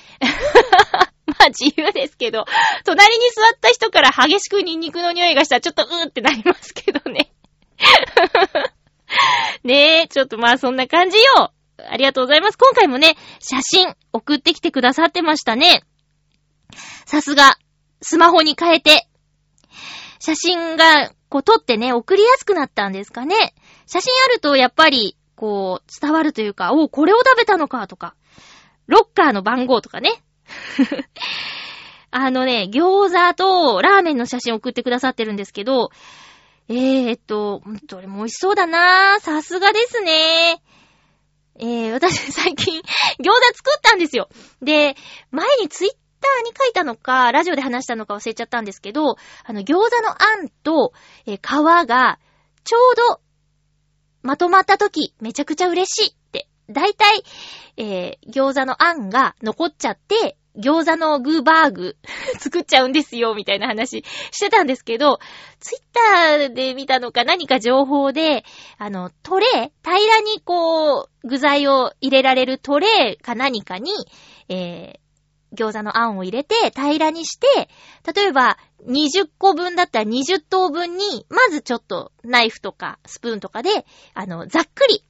[1.30, 2.44] まあ自由ですけど、
[2.84, 7.32] 隣に座った人から激しくニンニクの匂いがしたらちょっとうーってなりますけどね。
[9.64, 11.52] ねえ、ちょっとまあそんな感じよ。
[11.78, 12.58] ありがとうございます。
[12.58, 15.82] 今回もね、写真送ってきてくださってましたね。
[17.06, 17.56] さすが、
[18.02, 19.08] スマホに変えて、
[20.18, 23.54] 写真が、こう撮ってね、送りやすくなったんですかね。
[23.86, 28.14] 写真あるとやっぱり、こう、伝わるというか、おこれを食べたのかとか、
[28.86, 30.22] ロッカーの番号とかね。
[32.12, 35.90] あのね、餃子とラーメンの写真送ってくださってるんですけど、
[36.68, 39.20] えー、っと、どれも美味しそうだなぁ。
[39.20, 40.62] さすがですね。
[41.58, 44.28] えー、私最近、餃子作ったんですよ。
[44.62, 44.96] で、
[45.30, 50.92] 前にツイッターに書いたのか、ラジオで話したのか忘れちゃったんですけど、あの、餃子のあんと、
[51.26, 52.18] えー、皮が、
[52.64, 53.20] ちょうど、
[54.22, 56.48] まとまった時、めちゃくちゃ嬉しいって。
[56.68, 57.24] だいたい、
[57.76, 61.96] えー、餃子のあんが残っちゃって、餃子のグーバーグ
[62.38, 65.18] 作っちゃうんですよ、みたいな話してたんですけど、
[65.60, 68.44] ツイッターで見たのか何か情報で、
[68.78, 73.92] あの、トレー、平らにこう、具材を入れられるトレーか何かに、
[74.48, 77.68] えー、餃子のあんを入れて平らにして、
[78.14, 83.84] 例えば20個分だったら20等分に、まずちょっとナイフとかスプーンとかで、
[84.14, 85.04] あの、ざっくり、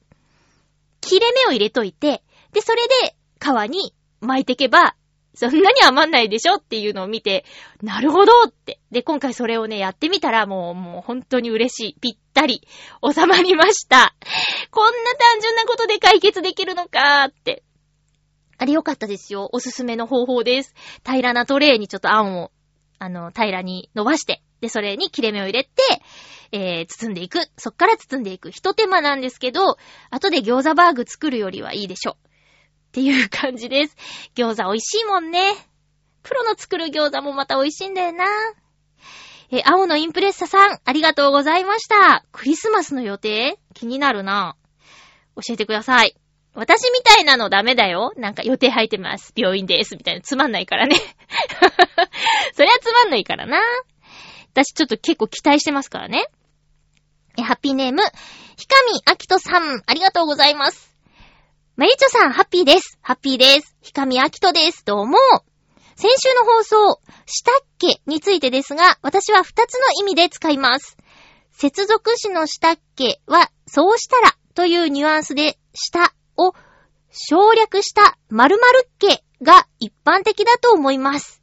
[1.00, 2.22] 切れ目を入れといて、
[2.52, 4.94] で、それで皮に巻いていけば、
[5.40, 7.46] そんなに余んないでしょっていうのを見て、
[7.82, 8.78] なるほどって。
[8.90, 11.96] で、今回それをね、やってみたらもう、もう本当に嬉しい。
[12.00, 12.66] ぴったり
[13.02, 14.14] 収まりました。
[14.70, 17.62] こんな単純なことで解決できるのかーって。
[18.58, 19.48] あれ良かったですよ。
[19.52, 20.74] おすすめの方法です。
[21.06, 22.50] 平らなトレイにちょっとあんを、
[22.98, 25.70] あの、平らに伸ばして、で、それに切れ目を入れて、
[26.52, 27.38] えー、包んでいく。
[27.56, 28.50] そっから包んでいく。
[28.50, 29.78] 一手間なんですけど、
[30.10, 32.18] 後で餃子バーグ作るよりはいいでしょ。
[32.90, 33.96] っていう感じです。
[34.34, 35.54] 餃子美味しいもんね。
[36.24, 38.24] プロの作る餃子もまた美味しいんだよな。
[39.52, 42.24] え、青のインプレッサさん、ありがとうございました。
[42.32, 43.58] クリスマスの予定？
[43.74, 44.56] 気になるな。
[45.36, 46.16] 教えてください。
[46.54, 48.12] 私みたいなのダメだよ。
[48.16, 49.32] なんか予定入ってます。
[49.36, 49.96] 病院です。
[49.96, 50.20] みたいな。
[50.20, 50.96] つまんないからね。
[52.54, 53.60] そりゃつまんないからな。
[54.52, 56.26] 私ちょっと結構期待してますからね。
[57.38, 58.02] え、ハッピーネーム、
[58.56, 60.89] ひかみあきとさん、ありがとうございます。
[61.80, 62.98] まゆちょさん、ハッピーです。
[63.00, 63.74] ハッピーです。
[63.80, 64.84] ひかみあきとです。
[64.84, 65.16] どうも。
[65.96, 70.98] 先週の放送、したっけについてですが、私は二つの意味で使います。
[71.52, 76.52] 接続詞のしたっけは、そうしたらというニュアンスで、したを
[77.10, 81.42] 省略した〇〇っけが一般的だと思います。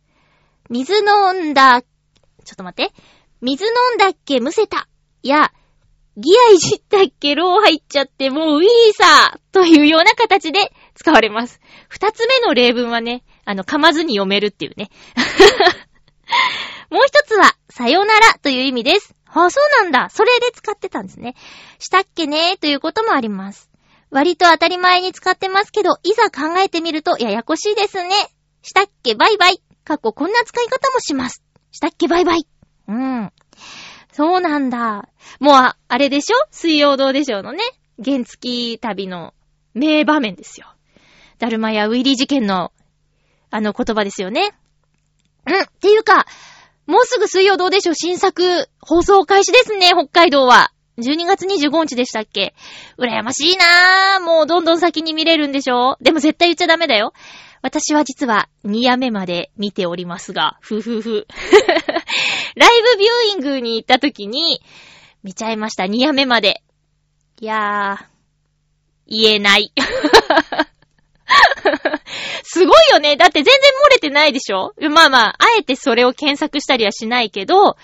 [0.69, 1.88] 水飲んだ、ちょ
[2.54, 2.93] っと待って。
[3.41, 4.88] 水飲んだっけむせた。
[5.23, 5.52] や、
[6.17, 11.62] ギアいじったっけロー入っちゃってもうウィーサーというような形で使われます。
[11.89, 14.89] 二つ目の例文はね、あの、噛まずに読めるっていうね。
[16.89, 19.15] もう一つは、さよならという意味です。
[19.27, 20.10] ああ、そうなんだ。
[20.10, 21.36] それで使ってたんですね。
[21.77, 23.69] したっけねーということもあります。
[24.10, 28.10] 割と当たり前に使ってますけど、いざ考えてみるとややこしいですね。
[28.63, 29.62] したっけバイバイ。
[29.84, 31.43] かっここんな使い方もします。
[31.71, 32.47] したっけバイバイ。
[32.88, 33.32] うん。
[34.17, 35.08] そうなんだ。
[35.39, 36.47] もうあ、れでしょ？
[36.49, 37.60] 水曜どうでしょうのね。
[38.03, 38.39] 原付
[38.75, 39.36] き旅の
[39.75, 40.65] 名場面ですよ。
[41.38, 42.71] ダルマやウィリー事件の、
[43.51, 44.56] あの言葉ですよね。
[45.45, 45.62] うん。
[45.62, 46.25] っていうか、
[46.88, 50.71] もうすぐ水曜どうでしょう新作放送開始ですね、北海道は。
[50.97, 52.56] 12月25日でしたっけ？
[52.97, 54.19] 羨ましいなぁ。
[54.19, 55.95] もうどんどん先に見れるんでしょ？
[56.01, 57.13] でも絶対言っちゃダメだよ。
[57.67, 61.27] 私は実は2夜目まで見ておりますが、ふふふ。
[62.56, 64.62] ライブビューイングに行った時に、
[65.21, 66.63] 見ちゃいました、2夜目まで。
[67.41, 68.06] いやー、
[69.08, 69.73] 言えない。
[72.43, 73.17] すごいよね。
[73.17, 73.53] だって全然
[73.86, 74.73] 漏れてないでしょ？
[74.89, 77.75] まあまあ、あえてそれを検索したりはしないけど、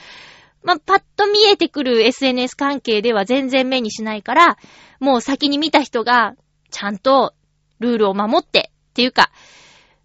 [0.64, 4.58] まあ、パッと見えてくる SNS 関係では全然目にしないから、
[5.02, 6.36] もう先に見た人が、
[6.72, 7.34] ちゃんと
[7.82, 9.30] ルールを守って、っていうか、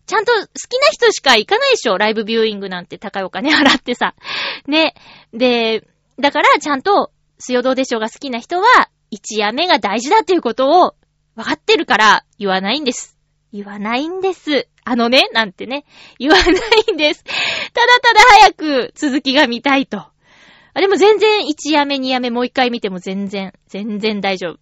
[0.09, 4.14] ちゃんと好きな人しか行かないでしょライブビューイングなんて高いお金払ってさ。
[4.66, 4.94] ね。
[5.35, 5.87] で、
[6.18, 10.94] だからちゃんと、水曜どうでしょうが好きな人は、一夜目が大事だっていうことを
[11.37, 13.18] 分かってるから言わないんです。
[13.53, 14.66] 言わないんです。
[14.83, 15.85] あのね、なんてね。
[16.18, 17.23] 言わないんです。
[17.23, 19.99] ただただ早く続きが見たいと。
[19.99, 24.59] あ、でも全然1夜目2夜目もう一回見ても全然、全然大丈夫。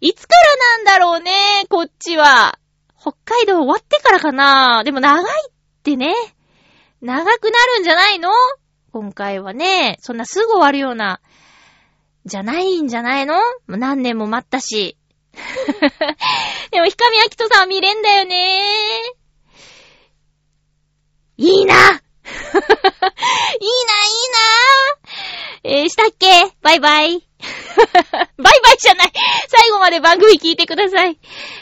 [0.00, 1.32] いつからなんだろうね、
[1.68, 2.58] こっちは。
[3.08, 4.82] 北海道終わってからかな。
[4.82, 5.52] でも長いっ
[5.84, 6.12] てね。
[7.00, 8.30] 長くなるんじゃないの？
[8.90, 11.20] 今回はね、そんなすぐ終わるような、
[12.24, 13.36] じゃないんじゃないの？
[13.68, 14.96] 何年も待ったし。
[16.72, 18.60] でも、ひかみあきとさん見れんだよね。
[21.36, 21.74] いいな！
[21.76, 22.00] いいな、いい
[25.62, 25.78] な！
[25.78, 26.56] えー、したっけ？
[26.62, 27.25] バイバイ。
[27.42, 29.12] バイバイじゃない
[29.48, 31.18] 最後まで番組聞いてください。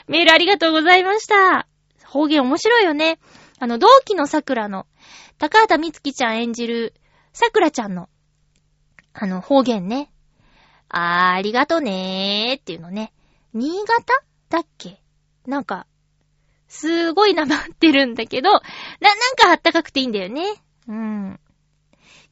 [0.07, 1.67] メールありがとうございました。
[2.07, 3.19] 方言面白いよね。
[3.59, 4.87] あの、同期の桜の、
[5.39, 6.95] 高畑みつきちゃん演じる、
[7.33, 8.09] 桜ちゃんの、
[9.13, 10.11] あの、方言ね。
[10.89, 13.13] あー、ありがとねーっていうのね。
[13.53, 15.01] 新潟だっけ？
[15.47, 15.87] なんか、
[16.69, 18.63] すごいなまってるんだけど、な、なん
[19.37, 20.45] かあったかくていいんだよね。
[20.89, 21.41] うん。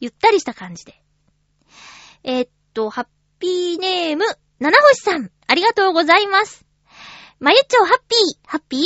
[0.01, 1.01] ゆったりした感じで。
[2.25, 3.07] えー、っと、ハッ
[3.43, 4.25] ピーネーム、
[4.61, 6.65] 七星さん、ありがとうございます。
[7.41, 8.83] まゆっちょハッピー、ハッピー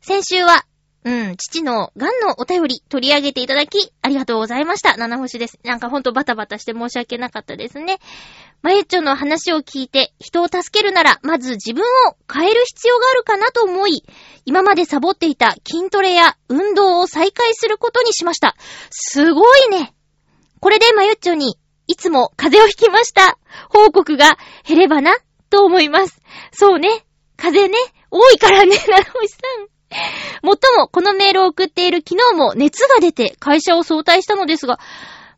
[0.00, 0.66] 先週は、
[1.04, 4.96] うん、父の癌のお便り取り上げていただき、ありがとうございました。
[4.96, 5.60] 七星です。
[5.62, 8.00] なんかほんとバタバタして申し訳なかったですね。
[8.62, 14.02] まゆっちょの話を聞いて、人を助けるなら、まず自分を変える必要があるかなと思い、
[14.46, 18.56] 今までサボっていた筋トレや運動を再開することにしました。
[18.90, 19.94] すごいね。
[20.58, 21.56] これでまゆっちょに、
[21.92, 23.38] いつも風邪をひきました。
[23.68, 25.14] 報告が減ればな、
[25.50, 26.22] と思います。
[26.50, 27.04] そうね。
[27.36, 27.92] 風邪ね。
[28.10, 30.46] 多いからね、 なるほしさん。
[30.46, 34.80] もっとも、このメールを送っている昨日も熱が出て会社を早退したのですが、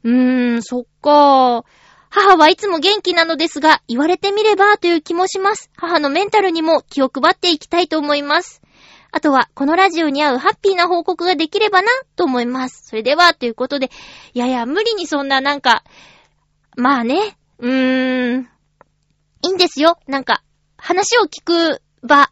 [0.04, 1.64] うーん、そっか。
[2.08, 5.72] 母はいつも元気なのですが、言われてみればという気もします。
[5.76, 8.62] 母のメンタルにも気を配っていきたいと思います。
[9.10, 12.82] あとは、このラジオに合うハッピーな報告ができればな、と思います。
[12.84, 13.92] それでは、ということで、
[14.32, 15.84] いやいや、無理にそんななんか、
[16.76, 18.48] まあね、うーん、
[19.42, 19.98] いいんですよ。
[20.06, 20.42] なんか、
[20.76, 22.30] 話を聞く場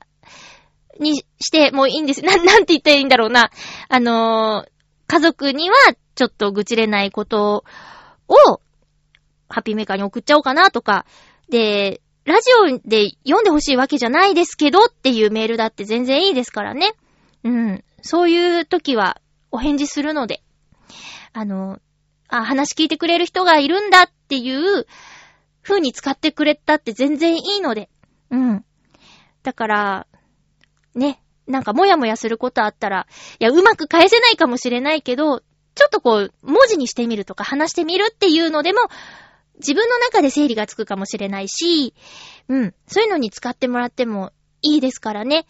[0.99, 2.23] にしてもいいんです。
[2.25, 3.51] な、なんて言ったらいいんだろうな。
[3.89, 4.73] あのー
[5.09, 5.77] 家族には
[6.15, 7.65] ちょっと愚痴れないこと
[8.29, 8.61] を、
[9.51, 11.05] ハッピーメーカーに送っちゃおうかなとか、
[11.51, 16.95] で、ラジオで読んでほしいわけじゃないですけどっていうメールだって全然いいですからね。
[17.45, 17.85] うん。
[18.01, 19.21] そういう時は
[19.51, 20.43] お返事するので、
[21.35, 21.79] あの、
[22.33, 24.87] あ、話聞いてくれる人がいるんだっていう
[25.63, 27.91] 風に使ってくれたって全然いいので。
[28.31, 28.65] うん。
[29.43, 30.07] だから、
[30.95, 33.07] ね、なんかもやもやすることあったら、
[33.39, 35.41] いや、うまく返せないかもしれないけど、
[35.75, 38.81] ちょっとこう、文字にしてみるとか話してみるっていうのでも、
[39.59, 41.93] 自分の中で整理がつくかもしれないし、
[42.49, 45.47] うん、そういうのに使ってもらってもいいですからね。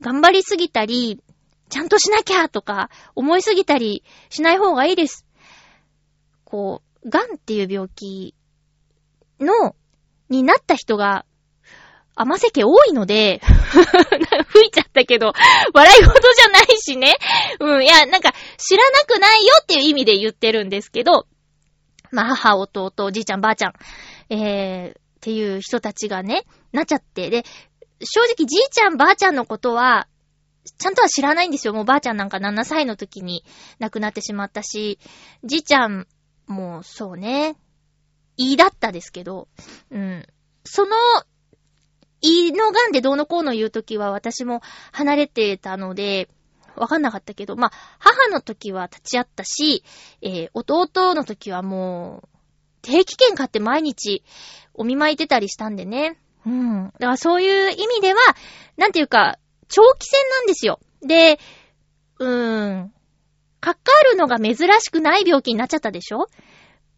[0.00, 1.22] 頑張りすぎたり、
[1.68, 5.26] ちゃんとしなきゃとか、思いすぎたりしない方がいいです。
[6.52, 8.34] こう、癌っていう病気
[9.40, 9.74] の、
[10.28, 11.24] になった人が、
[12.14, 13.40] 甘せ家多いので、
[14.52, 15.32] 吹いちゃったけど、
[15.72, 17.16] 笑い事じゃないしね。
[17.58, 21.26] うん、いや、なんか、知らなくないよっていう意味で言ってるんですけど、
[22.10, 23.72] まあ、母、弟、おじいちゃん、ばあちゃん、
[24.28, 27.46] えー、っていう人たちがね、なっちゃって、で、
[28.02, 30.06] 正直じいちゃん、ばあちゃんのことは、
[30.78, 31.72] ちゃんとは知らないんですよ。
[31.72, 33.42] もうばあちゃんなんか7歳の時に
[33.78, 34.98] 亡くなってしまったし、
[35.44, 36.06] じいちゃん
[36.46, 37.56] もうそうね、
[38.36, 39.48] 胃だったですけど、
[39.90, 40.26] うん。
[40.64, 40.96] その、
[42.20, 44.62] 胃の癌でどうのこうの言う時は私も
[44.92, 46.28] 離れてたので、
[46.76, 49.84] わかんなかったけど、まあ、母の時は立ち会ったし、
[50.22, 52.28] えー、弟の時はもう、
[52.82, 54.24] 定期券買って毎日
[54.74, 56.18] お見舞い出たりしたんでね。
[56.46, 56.86] うん。
[56.86, 58.20] だからそういう意味では、
[58.76, 59.38] なんていうか、
[59.68, 60.80] 長期戦なんですよ。
[61.02, 61.38] で、
[62.18, 62.92] うーん。
[63.62, 66.26] かかるのが珍しくない病気になっちゃったでしょ？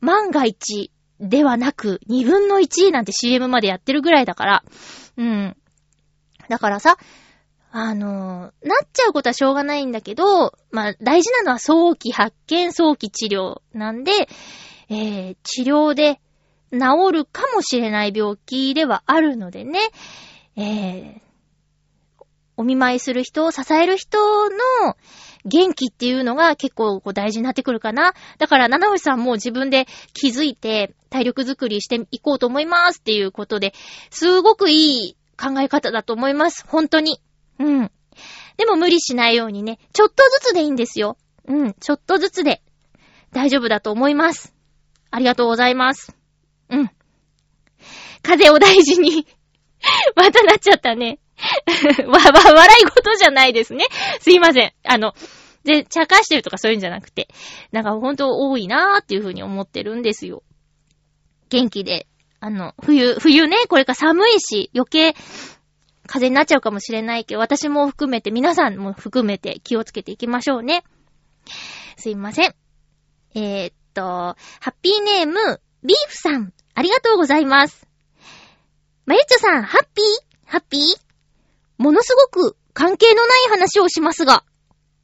[0.00, 0.90] 万が一
[1.20, 4.64] ではなく、二分の一なんて CM までやってるぐらいだから。
[5.18, 5.56] うん。
[6.48, 6.96] だからさ、
[7.70, 14.12] あのなっちゃうことはしょうがないんだけど、まあ、大事なのは早期発見、早期治療なんで、
[14.88, 16.20] えー、治療で
[16.72, 16.78] 治
[17.12, 19.80] るかもしれない病気ではあるのでね、
[20.56, 22.24] えー、
[22.56, 24.56] お見舞いする人を支える人の
[25.44, 28.14] 元気っていうのが結構こう大事になってくるかな。
[28.38, 33.74] だから、七星さんも自分で気づいて体力づくりしていこうと思いますっていうことで、
[34.10, 36.64] すごくいい考え方だと思います。
[36.66, 37.20] 本当に。
[37.58, 37.90] うん。
[38.56, 41.16] でも無理しないようにね、ちょっとずつでいいんですよ。
[41.46, 42.62] うん、ちょっとずつで
[43.32, 44.54] 大丈夫だと思います。
[45.10, 46.16] ありがとうございます。
[46.70, 46.90] うん。
[48.22, 49.26] 風を大事に。
[50.16, 51.18] またなっちゃったね。
[52.06, 52.18] わ、わ、
[52.54, 53.84] 笑い事じゃないですね。
[54.20, 54.72] すいません。
[54.84, 55.14] あの、
[55.64, 57.28] で、茶化してるとかそういうんじゃなくて、
[57.72, 60.42] なんかほんと多いなーっていうふうに思ってるんですよ。
[61.48, 62.06] 元気で。
[62.40, 65.14] あの、冬、冬ね、これから寒いし、余計、
[66.06, 70.84] 風になっちゃうかもしれないけど、私も含めて、皆さんも含めて気をつけていきましょうね。
[71.96, 72.54] すいません。
[73.34, 77.86] えー、っと、ハッピーネーム、ビーフさん、ありがとうございます。
[79.06, 80.50] まゆっちょさん、ハッピー？
[80.50, 81.03] ハッピー？
[81.84, 84.46] ものすごく関係のない話をしますが、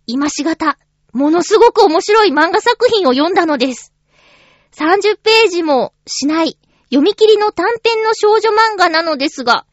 [0.07, 0.79] 今しがた、
[1.13, 3.93] ものすごく面白い漫画作品を読んだのです。
[4.73, 9.67] 30ページもしない、読み切りの短編の少女漫画なのですが、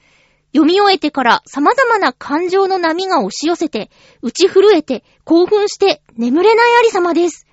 [0.51, 3.89] 読み終えてから様々な感情の波が押し寄せて、
[4.21, 7.47] 打ち震えて、興奮して、眠れないありさまです。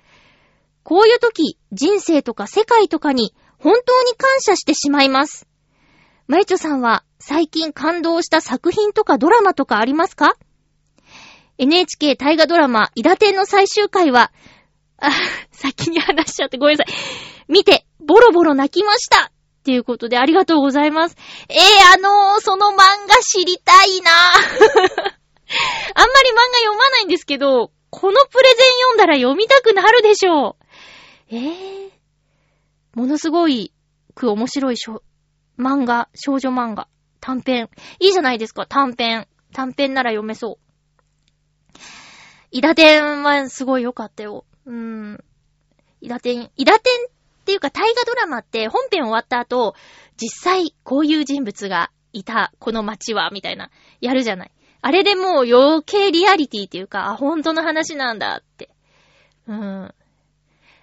[0.83, 5.47] こういう時、人生とか世界とかに本当に感謝してしまいます。
[6.27, 10.35] まゆちょさんは最近感動した作品とかドラマとかありますか
[11.59, 14.31] ?NHK 大河ドラマ、イダテンの最終回は、
[14.97, 15.11] あ、
[15.51, 16.95] 先に話しちゃってごめんなさい。
[17.47, 19.31] 見て、ボロボロ泣きましたっ
[19.63, 21.15] ていうことでありがとうございます。
[21.47, 21.59] えー、
[21.93, 25.13] あのー、その漫画知りたいな あんまり漫
[26.53, 31.35] 画読まないんですけど、このプレゼン読んだら読みたくなるでしょう。
[31.35, 31.91] えー、
[32.95, 33.71] ものすごい
[34.15, 35.03] く面白いしょ
[35.57, 36.87] 漫画、少女漫画、
[37.19, 37.69] 短編。
[37.99, 39.27] いいじゃないですか、短編。
[39.53, 41.77] 短編なら読めそう。
[42.51, 44.45] イダテンはすごい良かったよ。
[44.65, 45.23] うーん。
[46.01, 49.75] イダテン、イダテンっていうか大河ドラマって本編終わった後、
[50.17, 53.69] 実際こういう人物がいた、この街は、みたいな、
[54.01, 54.51] やるじゃない。
[54.81, 58.69] あれでもう余計リアリティっていうか、あ、本当の話なんだって。
[59.47, 59.95] うーん。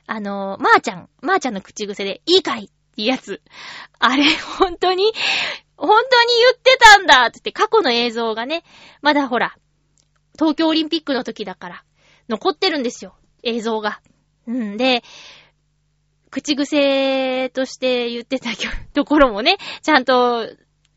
[0.07, 3.41] あの、まー、ちゃん、まー、ちゃんの口癖で、いいかいっていやつ。
[3.99, 4.25] あれ、
[4.59, 5.13] 本当に、
[5.77, 8.63] 本当に言ってたんだってって過去の映像がね、
[9.01, 9.57] まだほら、
[10.35, 11.85] 東京オリンピックの時だから、
[12.29, 13.15] 残ってるんですよ。
[13.43, 14.01] 映像が。
[14.47, 15.03] うんで、
[16.31, 18.51] 口癖として言ってた
[18.95, 20.49] ところもね、ちゃんと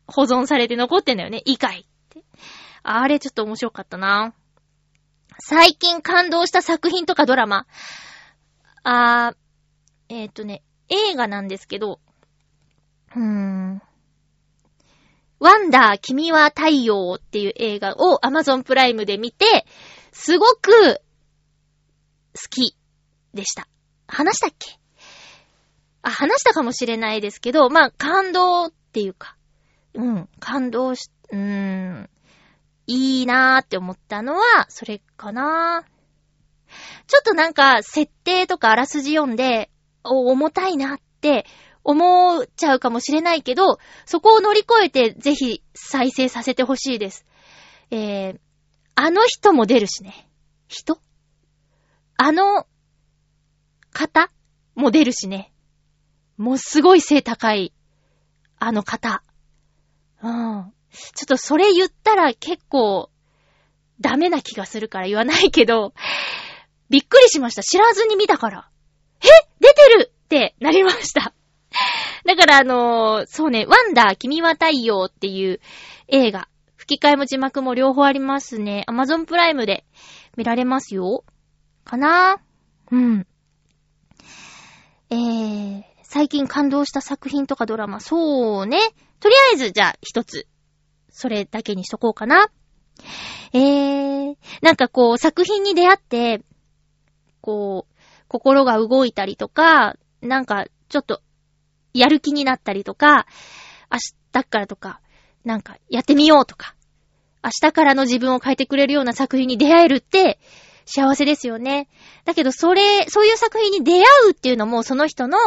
[0.06, 1.42] 保存されて残ってんだよね。
[1.44, 2.24] いいかいって。
[2.82, 4.34] あれちょっと面白かったな。
[5.38, 7.66] 最近感動した作品とかドラマ。
[8.82, 9.36] あー、
[10.08, 12.00] えっ、とね、映画なんですけど、
[13.14, 13.82] うーん。
[15.38, 19.66] ワンダー君は太陽っていう映画を Amazon プライムで見て、
[20.12, 21.00] すごく
[22.34, 22.76] 好き
[23.34, 23.68] でした。
[24.08, 24.78] 話したっけ？
[26.02, 29.36] あ、話したかもしれないですけど、まあ、感動っていうか、
[29.94, 32.10] うん、感動し、うーん、
[32.86, 35.84] いいなーって思ったのは、それかな
[37.06, 39.75] ちょっとなんか、設定とかあらすじ読んで、お、
[40.10, 41.46] 重たいなって
[41.84, 47.26] 思っちゃうかもしれないけど、そこを乗り越えてぜひ再生させてほしいです。
[47.90, 48.38] えー、
[48.94, 50.28] あの人も出るしね。
[50.68, 50.98] 人？
[52.16, 52.66] あの
[53.92, 54.30] 方
[54.74, 55.52] も出るしね。
[56.36, 57.72] もうすごい背高い、
[58.58, 59.22] あの方。
[60.22, 60.72] うん。
[61.14, 63.10] ちょっとそれ言ったら結構
[64.00, 65.94] ダメな気がするから言わないけど、
[66.88, 67.62] びっくりしました。
[67.62, 68.70] 知らずに見たから。
[69.22, 69.26] え
[69.60, 71.32] 出てるってなりました。
[72.24, 75.60] だからあのーそうね、ワンダー君は太陽っていう
[76.08, 78.84] 映画、吹き替えも字幕も両方ありますね。
[78.86, 79.84] アマゾンプライムで
[80.36, 81.24] 見られますよ。
[81.84, 82.40] かな？
[82.90, 83.26] うん。
[85.10, 88.78] えー、最近感動した作品とかドラマ、そうね。
[89.20, 90.46] とりあえず、じゃあ、一つ。
[91.10, 92.50] それだけにしとこうかな。
[93.52, 96.42] えー、なんかこう、作品に出会って、
[97.40, 97.95] こう、
[98.28, 101.22] 心が動いたりとか、なんか、ちょっと、
[101.94, 103.26] やる気になったりとか、
[103.90, 103.98] 明
[104.32, 105.00] 日からとか、
[105.44, 106.74] なんか、やってみようとか、
[107.42, 110.38] 明日からの自分を変えてくれるような作品に出会えるって、
[110.86, 111.88] 幸せですよね。
[112.24, 115.38] だけど、それ、そういう作品に出会うっていうのも、その人の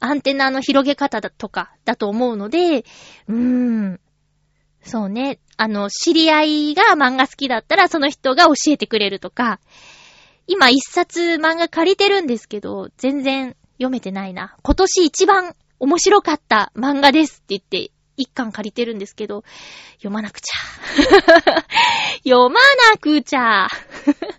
[0.00, 2.84] アンテナの広げ方だとか、だと思うので、
[3.28, 4.00] うーん。
[4.82, 5.40] そうね。
[5.58, 9.60] あの、知り合いが漫画好きだったら、その人が教えてくれるとか、
[10.50, 14.56] 今一冊漫画借りてるんですけど、全然読めてないな。
[14.62, 19.44] 今年一番面白かった漫画ですって言って、一巻借りてるんですけど、
[19.96, 20.56] 読まなくちゃ。
[22.24, 23.68] 読まなくちゃ。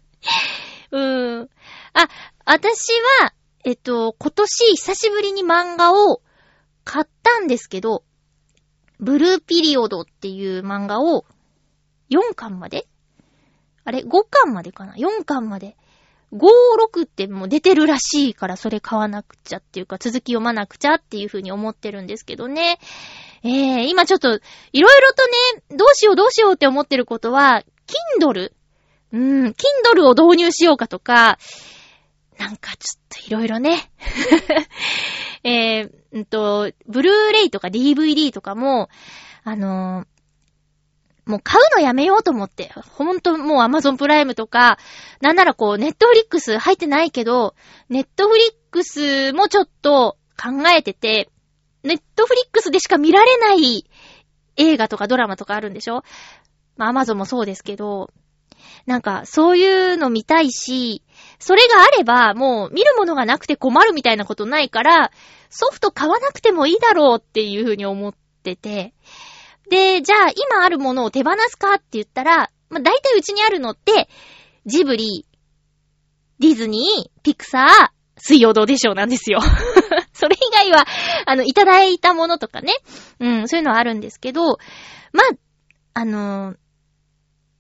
[0.91, 0.99] う
[1.43, 1.49] ん。
[1.93, 2.10] あ、
[2.43, 2.91] 私
[3.22, 3.34] は、
[3.64, 6.24] えっと、今年久しぶりに漫画を
[6.86, 8.03] 買ったんですけど、
[8.99, 11.26] ブルーピリオドっていう漫画を
[12.10, 12.88] 4巻まで？
[13.86, 15.78] あれ ?5 巻までかな ?4 巻まで。
[16.34, 16.40] 5、
[16.94, 22.80] 6ってもう出てるらしいからそれ買わなくちゃっていうか続き読まなくちゃっていう風に思ってるんですけどね。
[23.44, 25.26] えー、今ちょっといろいろと
[25.72, 27.64] ね、どうしようどうしようって思ってることは、
[28.20, 28.52] Kindle?
[29.12, 31.40] うん、Kindle を導入しようかとか、
[32.38, 33.92] なんかちょっといろいろね。
[35.44, 38.90] えー、うんと、ブルーレイとか DVD とかも、
[39.44, 40.18] あのー
[41.30, 42.72] もう買うのやめようと思って。
[42.74, 44.80] ほんともう Amazon プライムとか、
[45.22, 47.56] なんならこう、ネットフリックス入ってないけど、
[47.88, 51.30] ネットフリックスもちょっと考えてて、
[51.84, 53.86] ネットフリックスでしか見られない
[54.58, 56.04] 映画とかドラマとかあるんでしょ？
[56.76, 58.12] まあ Amazon もそうですけど、
[58.88, 61.04] なんかそういうの見たいし、
[61.38, 65.12] それがあればもう見るものがなくて困るみたいなことないから、
[65.50, 68.14] ソフト買わなくてもいいだろうっていうふうに思っ
[68.44, 68.94] てて、
[69.70, 74.09] で、じゃあ今あるものを手放すかって言ったら、まあ、大体うちにあるのって、
[74.65, 75.26] ジブリ、
[76.39, 79.39] ディズニー、ピクサー、水曜どうでしょうなんですよ。
[80.13, 80.86] それ以外は、
[81.26, 82.74] あの、いただいたものとかね。
[83.20, 84.57] うん、そういうのはあるんですけど、
[85.13, 85.36] まあ、
[85.93, 86.57] あのー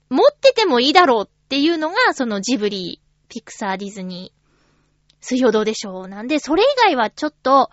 [0.09, 2.99] 持っててもいいだろうっていうのが、そのジブリ、
[3.29, 7.69] ピクサー、ディズニー、水曜どうでしょうなんで、それ以外はちょっと、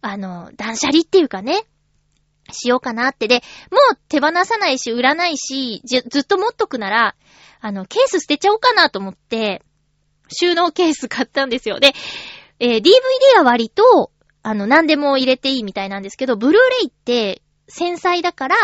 [0.00, 1.64] あの、断捨離っていうかね、
[2.52, 3.28] しようかなって。
[3.28, 7.16] で、もう手放さないし、売らないし、じずっと持っとくなら、
[7.60, 9.62] あの、ケース捨てちゃおうかなと思って、
[10.28, 11.80] 収納ケース買ったんですよ。
[11.80, 11.92] で、
[12.58, 18.56] えー DVD は割と、あの、何でも入れていいみたいなんですけど、ブルーレイって繊細だから、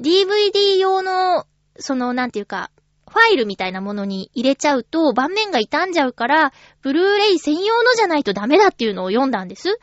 [0.00, 1.46] DVD 用の、
[1.78, 2.70] その、なんていうか、
[3.08, 6.52] ファイルみたいなものに入れちゃうと、盤面が傷んじゃうから、
[6.82, 9.78] ブルーレイ専用のじゃないとダメだっていうのを読んだんです。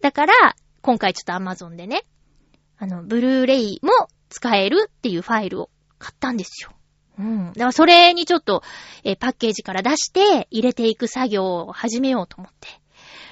[0.00, 2.06] だから、今回ちょっと Amazon でね、
[2.78, 3.90] あの、ブルーレイも
[4.28, 6.70] 使えるっていうファイルを買ったんですよ。
[7.18, 7.46] うん。
[7.48, 8.62] だからそれにちょっと、
[9.04, 12.68] えーパッケージから出して入れていく作業を始めようと思って。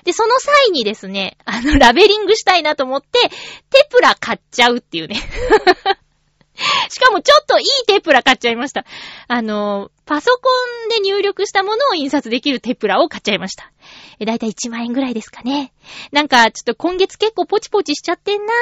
[0.05, 3.29] で、その際にですね、あの、 ラベリングしたいなと思って、
[3.71, 5.17] テプラ買っちゃうっていうね。
[6.89, 8.87] しかもちょっといいテプラ買っちゃいました。
[9.29, 10.49] あの、パソコ
[10.87, 13.71] ンで入力したものを印刷できるテプラを買っちゃいました。
[14.19, 15.75] え、だいたい1万円ぐらいですかね。
[16.13, 18.53] なんか、ちょっと今月結構ポチポチしちゃってんな。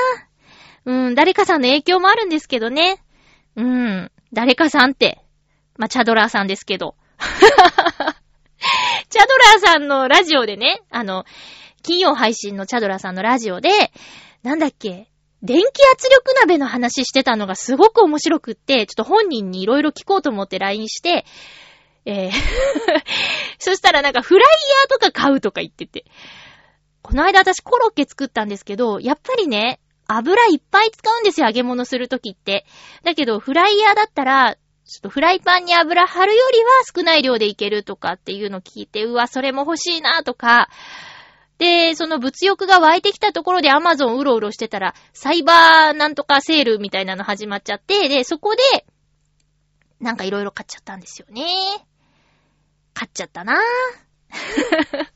[0.86, 3.02] うん、誰かさんの影響もあるんですけどね。
[3.56, 5.20] うん、誰かさんって。
[5.76, 6.94] まあ、チャドラーさんですけど。
[9.10, 11.24] チャドラーさんのラジオでね、あの、
[11.82, 13.70] 金曜配信のチャドラーさんのラジオで、
[14.42, 15.08] なんだっけ、
[15.42, 15.62] 電気
[15.92, 21.24] 圧力鍋の話してたのがすごく面白くって、ちょっと本人にいろいろ聞こうと思って LINE して、
[22.06, 22.32] えー
[23.58, 24.48] そしたらなんかフライ
[24.80, 26.04] ヤーとか買うとか言ってて。
[27.02, 32.66] この間私コロッケ作ったんですけど、やっぱりね、油いっぱい使うんですよ、揚げ物するときって。
[33.02, 40.68] だけど、フライヤーだったら、ちょっとフライパンに油貼るよりは少ない量でいけるとかっていうの聞いて、うわ、それも欲しいなとか、
[41.58, 48.84] で、その物欲が湧いてきたところでアマゾンうろうろしてたら、サイバーなんとかセールみたいなの始まっちゃって、で、そこで、
[50.00, 51.46] なんかいろいろ買っちゃったんですよね。
[52.92, 55.13] 買っちゃったなぁ。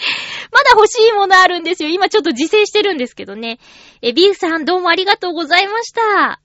[0.52, 1.88] まだ欲しいものあるんですよ。
[1.88, 3.58] 今ちょっと自制してるんですけどね。
[4.02, 6.40] え、ビーフさんどうもありがとうございました。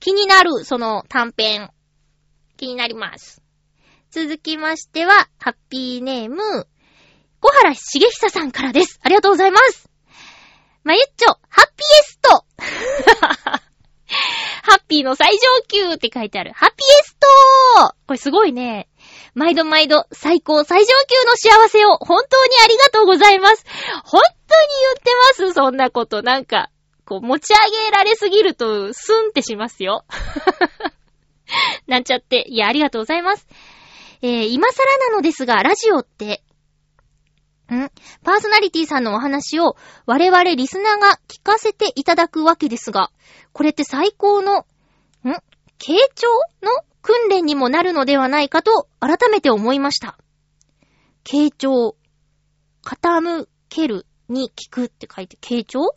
[0.00, 1.70] 気になる、その短編。
[2.56, 3.42] 気になります。
[4.10, 6.66] 続きましては、ハッピーネーム、
[7.40, 8.98] 小原茂久さんからです。
[9.02, 9.88] ありがとうございます。
[10.82, 12.44] まゆっちょ、ハッピーエスト
[14.62, 15.38] ハッピーの最上
[15.68, 16.52] 級って書いてある。
[16.52, 18.88] ハッピーエストこれすごいね。
[19.34, 23.64] 毎度毎度最高最上級の幸せを本当にありがとうございます。
[24.04, 25.10] 本当に言って
[25.40, 26.22] ますそんなこと。
[26.22, 26.70] なんか、
[27.04, 30.04] こう持ち上げられすぎるとスンってしますよ。
[31.86, 32.44] なんちゃって。
[32.48, 33.46] いや、ありがとうございます。
[34.22, 36.42] えー、今更なのですが、ラジオって
[37.72, 37.90] ん？
[38.24, 39.76] パーソナリティさんのお話を
[40.06, 43.10] 我々リスナーが聞かせていただくわけですが、
[43.52, 44.64] これって最高の、ん？
[45.78, 46.28] 傾聴
[46.62, 46.70] の
[47.02, 50.18] 訓練にもなるのではないかと改めて思いました。
[51.24, 51.96] 傾聴。
[52.82, 55.94] 傾けるに聞くって書いて傾聴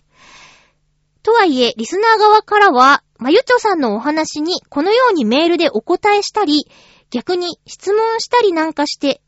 [1.24, 6.68] とはいえ、リスナー側からは、まゆちょさんのお話にこのようにメールでお答えしたり、
[7.10, 9.22] 逆に質問したりなんかして、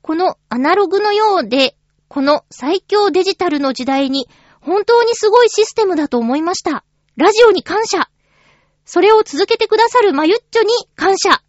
[0.00, 1.76] このアナログのようで
[2.08, 4.28] この最強デジタルの時代に
[4.60, 6.84] 本当にすごいシステムだと思いました。
[7.16, 8.11] ラジオに感謝。
[8.84, 11.42] それを続けてくださるまゆっちょに感謝。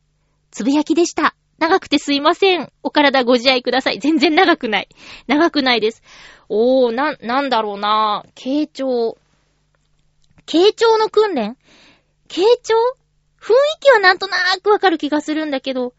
[0.52, 1.36] つぶやきでした。
[1.58, 2.72] 長くてすいません。
[2.84, 4.00] お体ご自愛ください。
[4.00, 4.90] 全然長くない。
[5.28, 6.04] 長くないです。
[6.50, 9.18] おー、な、なんだろうな傾聴。
[10.46, 11.56] 傾聴の訓練？
[12.28, 12.76] 傾聴？
[13.40, 15.94] 雰囲気はなんとなーくわかる気がするんだけど、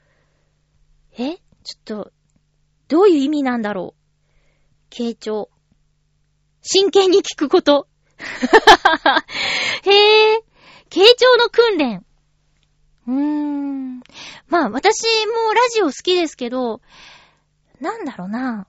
[1.17, 1.37] え？
[1.37, 2.13] ちょっと、
[2.89, 3.95] どういう意味なんだろ
[4.91, 4.95] う？
[4.95, 5.49] 傾聴。
[6.63, 7.87] 真剣に聞くこと。
[9.85, 10.45] へえ、
[10.95, 12.07] 傾聴の訓練。
[13.09, 14.01] うーん。
[14.47, 16.81] まあ、私もラジオ好きですけど、
[17.81, 18.69] なんだろうな。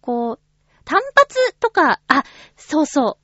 [0.00, 0.40] こう、
[0.86, 2.24] 単発とか、あ、
[2.56, 3.18] そうそ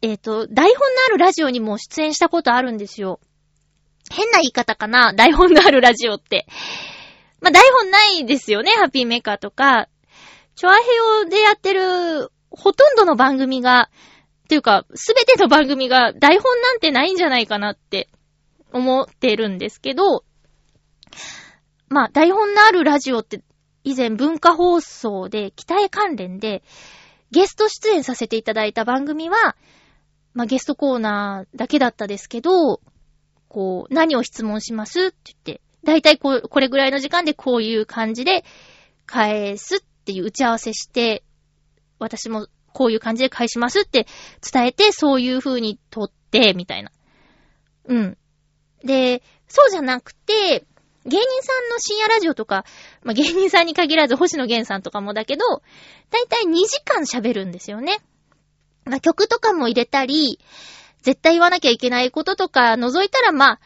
[0.00, 0.06] う。
[0.06, 3.20] えっ、ー、と、台本のあるラジオにも出演したことあるんですよ。
[4.10, 6.46] 変な言い方かな台本のあるラジオって。
[7.42, 9.90] まあ、台本ないですよね、ハッピーメーカーとか。
[10.54, 10.78] チョアヘ
[11.20, 13.90] ヨでやってるほとんどの番組が、
[14.52, 18.10] というか、すべての番組が台本なんてないんじゃないかなって
[18.70, 20.24] 思ってるんですけど、
[21.88, 23.42] まあ、台本のあるラジオって
[23.82, 26.62] 以前文化放送で、北へ関連で、
[27.30, 29.56] ゲスト出演させていただいた番組は、
[30.34, 32.82] まあ、ゲストコーナーだけだったですけど、
[33.48, 38.44] こう、何を質問しますって言って、だいたいこう、これぐらいの時間でこういう感じで
[39.06, 41.24] 返すっていう打ち合わせして、
[41.98, 44.06] 私もこういう感じで返しますって
[44.52, 46.90] 伝えて、そういう風に撮って、みたいな。
[47.86, 48.18] うん。
[48.84, 50.64] で、そうじゃなくて、
[51.04, 52.64] 芸人さんの深夜ラジオとか、
[53.02, 55.44] まあ、芸人さんに限らず星野源さんとかもだけど、
[56.10, 57.98] だいたい2時間喋るんですよね。
[58.84, 60.38] まあ、曲とかも入れたり、
[61.02, 63.60] 絶対言わなきゃいけないこととか覗いたらまあ、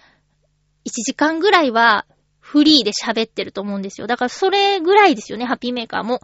[0.87, 2.07] 1時間ぐらいは
[2.41, 4.07] フリーで喋ってると思うんですよ。
[4.07, 6.21] だからそれぐらいですよね、ハッピーメーカーも。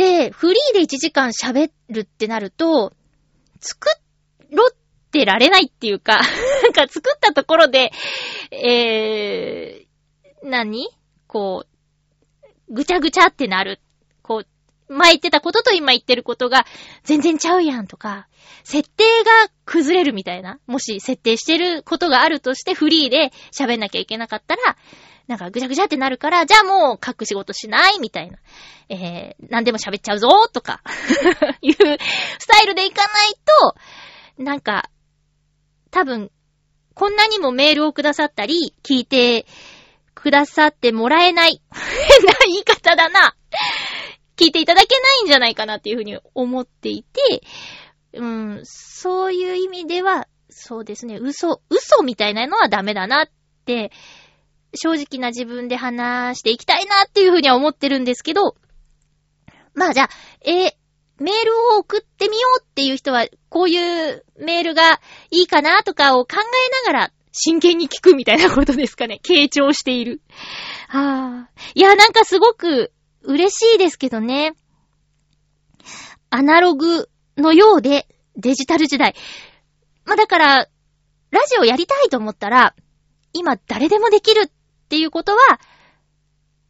[0.00, 2.94] で、フリーで1時間喋るってなると、
[3.60, 3.86] 作
[4.50, 4.70] ろっ
[5.10, 6.20] てられないっていうか
[6.62, 7.92] なんか作ったところで、
[8.50, 10.88] えー、何？
[11.26, 11.66] こ
[12.40, 13.78] う、ぐちゃぐちゃってなる。
[14.22, 14.42] こ
[14.88, 16.64] う、前言ってたことと今言ってることが
[17.04, 18.26] 全然ちゃうやんとか、
[18.64, 20.58] 設定が崩れるみたいな。
[20.66, 24.78] もし設定してることがあるとしてフリーで喋んなきゃいけなかったら、
[25.30, 28.38] なんかぐちゃぐちゃってなるから、じゃあもう書く仕事しないみたいな。
[28.88, 30.82] えー、何でも喋っちゃうぞとか
[31.62, 33.34] いうスタイルでいかない
[34.36, 34.90] と、なんか、
[35.92, 36.32] 多分、
[36.94, 39.46] こんなにもメールをくださったり、聞いて
[40.16, 41.62] くださってもらえない。
[41.70, 43.36] 変な言い方だな。
[44.36, 47.44] 聞いていただけないんじゃないかなっていうふうに思っていて、
[48.14, 53.28] うん、そういう意味では、そうですね、嘘、嘘みたいなのはダメだなっ
[53.64, 53.92] て、
[54.74, 58.56] 正直な自分で話していきたいなっていうふうには思ってるんですけど、
[59.74, 60.08] まあじゃあ、
[60.44, 60.80] えー
[61.20, 65.00] メールを送ってみようっていう人は、こういうメールが
[65.30, 69.20] いいかなとかを考えながら、真剣に聞くみたいなことですかね。
[69.22, 70.22] 傾聴している。
[70.88, 71.50] はあ。
[71.74, 72.90] いや、なんかすごく
[73.22, 74.54] 嬉しいですけどね。
[76.30, 79.14] アナログのようでデジタル時代。
[80.06, 80.68] まあ、だから、
[81.30, 82.74] ラジオやりたいと思ったら、
[83.32, 84.50] 今誰でもできる
[84.90, 85.38] っていうことは、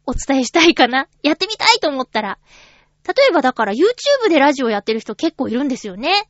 [0.05, 1.07] お伝えしたいかな。
[1.23, 2.37] やってみたいと思ったら。
[3.03, 6.29] 例えばだから YouTube でラジオやってる人結構いるんですよね。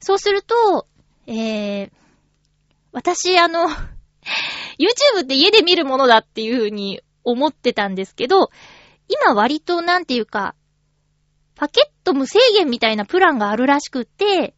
[0.00, 0.88] そうすると、
[1.28, 1.90] えー、
[2.90, 3.68] 私あの、
[4.80, 8.50] YouTube って家で見るものだっていう風に思ってたんですけど、
[9.06, 10.56] 今割となんていうか、
[11.54, 14.56] パケット無制限みたいなプランがあるらしくって、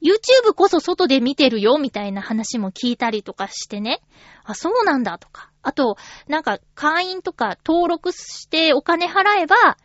[0.00, 4.00] YouTube こそ外で見てるよみたいな話も聞いたりとかしてね。
[4.44, 5.49] あ、そうなんだとか。
[5.62, 5.96] あと、
[6.28, 9.76] なんか会員とか登録してお金払えば、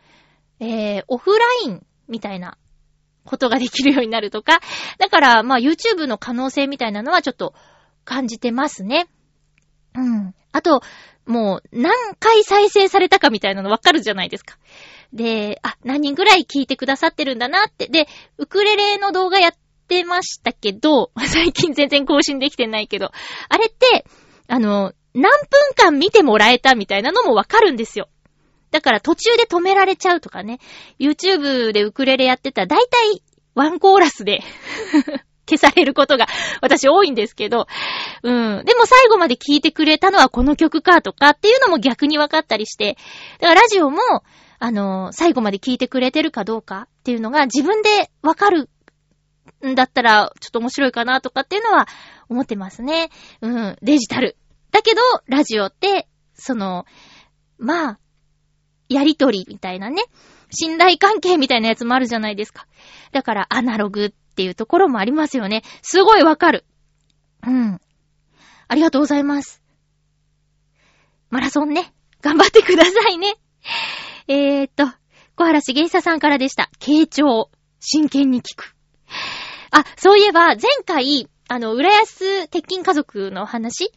[0.60, 2.56] えー、オフラインみたいな
[3.24, 4.60] ことができるようになるとか。
[4.98, 7.54] だから、まあ YouTube の可能性みたいなのはちょっと
[8.04, 9.08] 感じてますね。
[9.94, 10.34] うん。
[10.52, 10.80] あと、
[11.26, 14.56] もう何回再生されたかみたいなのわかるじゃないですか。
[15.12, 17.88] で、あ、何人ぐらい聞いてくださってるんだなって。
[17.88, 18.06] で、
[18.38, 19.52] ウクレレの動画やっ
[19.88, 23.10] てましたけど、 最近全然更新できてないけど、
[23.48, 24.06] あれって、
[24.48, 28.08] あの、何分間見てもらえたみたいなのもわかるんですよ。
[28.70, 30.58] だから途中で止められちゃうとかね。
[30.98, 33.22] YouTube でウクレレやってたら大体
[33.54, 34.40] ワンコーラスで
[35.48, 36.26] 消されることが
[36.60, 37.66] 私多いんですけど、
[38.22, 38.64] うん。
[38.66, 42.98] でも最後まで聞いてくれたのはこの曲かとかっていうのも逆に分かったりして、
[43.40, 43.98] だからラジオも、
[44.58, 48.68] あの、最後まで聞いてくれてるかどうかっていうのが自分で分かる
[49.66, 51.86] んだったらちょっと面白いかなとかっていうのは
[52.28, 53.10] 思ってますね。
[53.40, 53.78] うん。
[53.82, 54.36] デジタル。
[54.76, 56.84] だけど、ラジオって、その、
[57.56, 57.98] まあ、
[58.90, 60.02] やりとりみたいなね。
[60.50, 62.66] 信頼関係みたいなやつもあるじゃないですか。
[63.10, 65.62] だから、アナログっていうところもありますよね。
[65.80, 66.66] すごいわかる。
[67.46, 67.80] うん。
[68.68, 69.62] ありがとうございます。
[71.30, 71.94] マラソンね。
[72.20, 73.36] 頑張ってくださいね。
[74.28, 74.84] えーっと、
[75.36, 76.68] 小原茂久さんからでした。
[76.80, 77.50] 傾聴。
[77.80, 78.76] 真剣に聞く。
[79.70, 83.90] あ、そういえば、前回、あの、浦安鉄筋家族の話、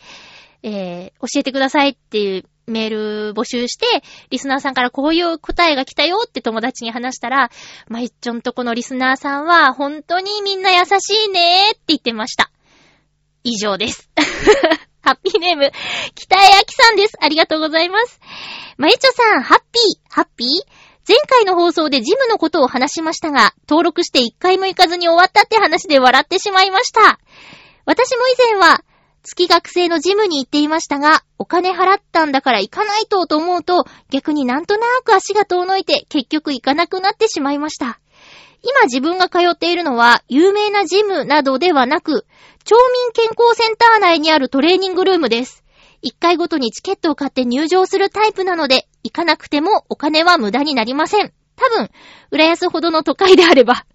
[0.64, 3.86] えー、教えてくださいっていうメール募集して、
[4.30, 7.50] リスナーさんからこういう答えが来たよって友達に話したら、
[7.88, 12.52] まいっちょんとこのリスナーさんは本当にみんな優しいねーって言ってました。
[13.44, 14.10] 以上です。
[15.02, 15.72] ハッピーネーム、
[16.14, 17.18] 北江明さんです。
[17.20, 18.20] ありがとうございます。
[18.78, 20.48] まゆちょさん、ハッピー、ハッピー？
[21.08, 27.20] 前回の放送でジムのことを話しましたが、登録して一回も行かずに終わったって話で笑ってしまいました。
[27.86, 28.84] 私も以前は、
[29.24, 38.00] 月学生のジムに行っていましたが、お金払ったんだから行かないとと思うと、逆になんとなく足が遠のいて、結局行かなくなってしまいました。
[38.62, 42.26] 今自分が通っているのは、有名なジムなどではなく、
[42.64, 45.64] 町民健康センター内にあるトレーニングルームです。
[46.02, 51.34] 一回ごとにチケットを買って入場するタイプなので、行かなくてもお金は無駄になりません。
[51.56, 51.90] 多分、
[52.32, 53.86] 浦安ほどの都会であれば、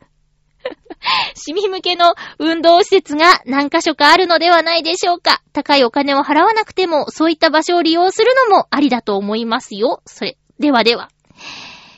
[1.34, 5.42] 市民向けの運動施設が何箇所かあるのではないでしょうか。
[5.52, 10.02] 高いお金を払わなくても、そういった場所を利用するのもありだと思いますよ。
[10.06, 11.10] それ、ではでは。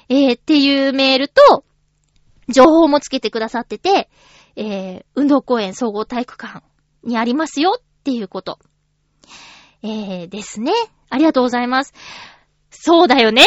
[0.09, 1.65] えー、っていうメールと、
[2.49, 4.09] 情報もつけてくださってて、
[4.55, 6.63] えー、運動公園総合体育館
[7.03, 8.59] にありますよっていうこと。
[9.83, 10.73] えー、ですね。
[11.11, 11.93] ありがとうございます。
[12.71, 13.45] そうだよね。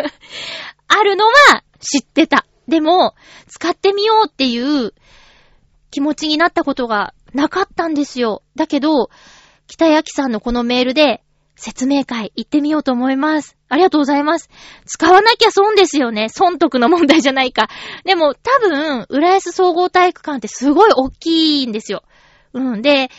[0.88, 1.32] あるのは
[1.80, 2.46] 知ってた。
[2.68, 3.14] でも、
[3.48, 4.94] 使ってみようっていう
[5.90, 8.42] 気持ちになったことがなかったんですよ。
[8.56, 9.10] だけど、
[9.66, 11.22] 北焼さんのこのメールで
[11.56, 13.56] 説明会行ってみようと思います。
[13.68, 14.50] ありがとうございます。
[14.86, 16.28] 使わなきゃ損ですよね。
[16.28, 17.68] 損得の問題じゃないか。
[18.04, 22.02] でも多分、浦安総合体育館ってすごい大きいんですよ。
[22.52, 22.82] うん。
[22.82, 23.10] で、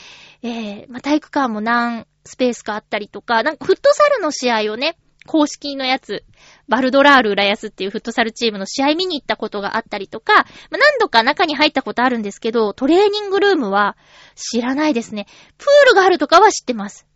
[0.43, 6.23] えー、ま、体育館も何スペースかあったりとか、なんかフットサルの試合をね、公式のやつ、
[6.67, 10.45] バルドラール浦安っていうフットサルチームの試合見に行ったことがあったりとか、まあ、
[10.78, 13.97] 何度か中に入ったことあるんですけど、トレーニングルームは
[14.36, 15.28] 知らないですね。
[15.57, 17.07] プールがあるとかは知ってます。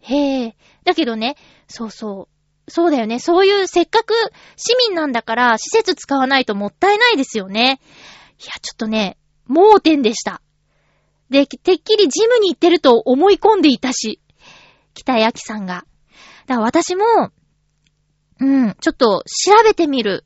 [0.00, 0.56] へえ。
[0.84, 1.36] だけどね、
[1.68, 2.70] そうそう。
[2.70, 3.20] そうだよね。
[3.20, 4.14] そういうせっかく
[4.56, 7.80] 市民なんだから施設使わないともったいないですよね。
[8.40, 10.42] いや、ちょっとね、盲点でした。
[11.30, 14.20] で、てっきりジムに行ってると思い込んでいたし、
[14.94, 15.84] 北谷明さんが。
[16.46, 17.04] だから私も、
[18.40, 20.24] うん、ちょっと調べてみる。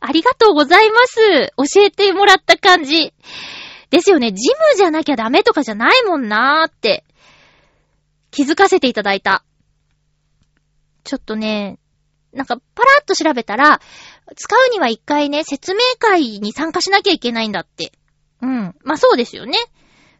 [0.00, 1.52] ありがとうございます。
[1.74, 3.14] 教えてもらった感じ。
[3.90, 4.32] ですよね。
[4.32, 7.04] ジムじゃなきゃダメとかじゃないもんなーって、
[8.30, 9.44] 気づかせていただいた。
[11.04, 11.78] ちょっとね、
[12.32, 13.80] なんかパラッと調べたら、
[14.36, 17.92] 使うには一回ね、説明会に参加しなきゃいけないんだって。
[18.42, 18.74] うん。
[18.82, 19.56] まあそうですよね。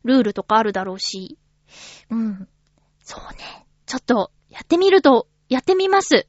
[0.05, 1.39] ルールとかあるだろうし。
[2.11, 2.49] うん。
[3.03, 3.66] そうね。
[3.87, 6.28] ちょっと、やってみると、やってみます。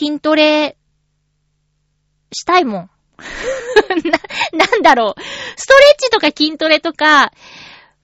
[0.00, 0.78] 筋トレ、
[2.32, 2.90] したいもん。
[4.56, 5.20] な、なんだろう。
[5.56, 7.34] ストレッチとか筋トレとか、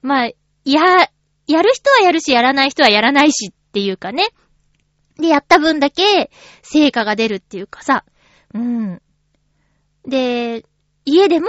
[0.02, 0.30] まあ、
[0.66, 1.10] や、
[1.46, 4.28] やる人はやるし、やらない人はやらないしっていうかね。
[5.18, 6.30] で、やった分だけ
[6.60, 8.04] 成果が出るっていうかさ。
[8.52, 9.00] うん。
[10.06, 10.66] で、
[11.06, 11.48] 家でも、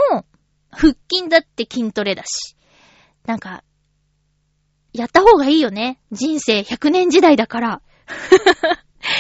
[0.72, 2.56] 腹筋だって筋トレだし。
[3.26, 3.66] なんか、
[4.94, 6.00] やった方がいいよね。
[6.14, 7.82] 人生100年時代だから。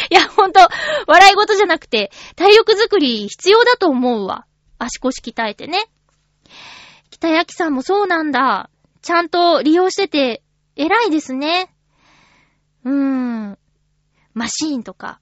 [0.10, 0.60] いや、ほんと、
[1.08, 4.46] 笑い事じゃなくて、体力づくり必要だと思うわ。
[4.78, 5.86] 足腰鍛えてね。
[7.10, 8.70] 北焼さんもそうなんだ。
[9.02, 10.44] ちゃんと利用してて、
[10.76, 11.74] 偉いですね。
[12.84, 13.58] うーん。
[14.34, 15.20] マシーンとか。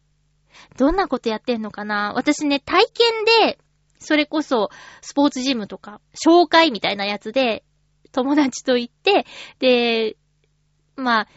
[0.78, 3.60] どんなことやってんのかな私ね、体験で、
[4.00, 4.70] それこそ、
[5.02, 7.64] スポーツジムとか、紹介みたいなやつで、
[8.12, 9.26] 友達と行って、
[9.60, 10.18] で、
[10.96, 11.28] まあ、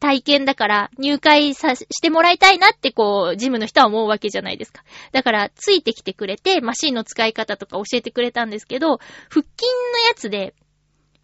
[0.00, 4.82] 体験だから入会さ、してもらいたいなってこう、ジムの人は思うわけじゃないですか。
[5.12, 8.98] だから、ついてきてくれて、マシンの使い方とか教えてくれたんですけど、
[9.28, 9.44] 腹筋
[9.92, 10.54] のやつで、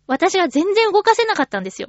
[0.07, 1.89] 私が全然動かせなかったんですよ。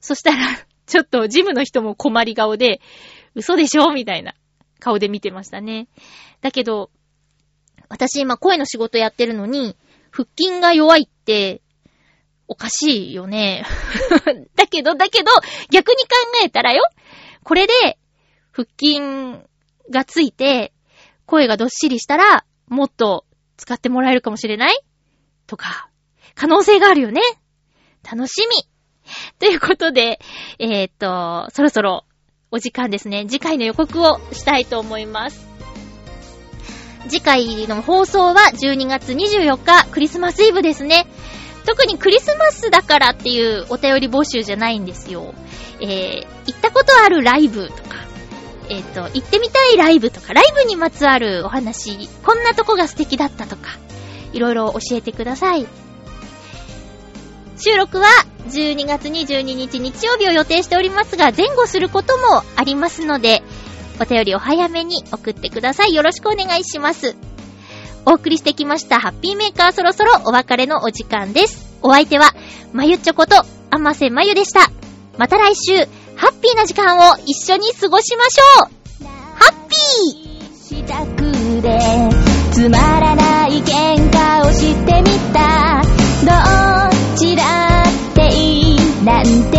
[0.00, 0.46] そしたら、
[0.86, 2.80] ちょっとジムの人も困り顔で、
[3.34, 4.34] 嘘でしょみたいな
[4.78, 5.88] 顔で見てましたね。
[6.40, 6.90] だけど、
[7.88, 9.76] 私今声の仕事やってるのに、
[10.12, 11.60] 腹筋が弱いって、
[12.50, 13.64] おかしいよね。
[14.56, 15.30] だけど、だけど、
[15.70, 16.08] 逆に考
[16.44, 16.82] えたらよ。
[17.44, 17.96] これで、
[18.50, 19.00] 腹筋
[19.88, 20.72] がついて、
[21.26, 23.24] 声がどっしりしたら、もっと
[23.56, 24.80] 使ってもらえるかもしれない？
[25.46, 25.90] とか、
[26.34, 27.22] 可能性があるよね。
[28.02, 28.66] 楽しみ。
[29.38, 30.18] ということで、
[30.58, 32.04] えー、っと、そろそろ
[32.50, 33.26] お時間ですね。
[33.28, 35.46] 次回の予告をしたいと思います。
[37.08, 41.06] 次回の放送は12月24日、クリスマスイブですね。
[41.64, 45.34] 特にクリスマスだからっていうお便り募集じゃないんですよ。
[45.80, 48.00] えー、行ったことあるライブとか、
[48.68, 53.78] えっ、と、行ってみたいライブとか、ライブにまつわるお話、こんなとこが素敵だったとか、
[54.32, 55.66] いろいろ教えてください。
[57.56, 58.06] 収録は
[58.48, 63.42] 12月22日日曜日を予定しておりますが、前後することもありますので、
[64.00, 65.92] お便りを早めに送ってください。
[65.92, 67.16] よろしくお願いします。
[68.06, 71.78] お送りしてきましたハッピーメーカーそろそろお別れのお時間です。
[71.82, 72.34] お相手は、
[72.72, 73.36] まゆちょこと、
[73.70, 74.70] あませまゆでした。
[75.18, 75.86] また来週、
[76.16, 81.78] ハッピーな時間を一緒に過ごしましょうハッピーしたくで
[82.52, 85.80] つまらない喧嘩をしてみた
[86.22, 86.28] ど
[87.16, 88.78] ちらっていい？
[89.02, 89.58] なんて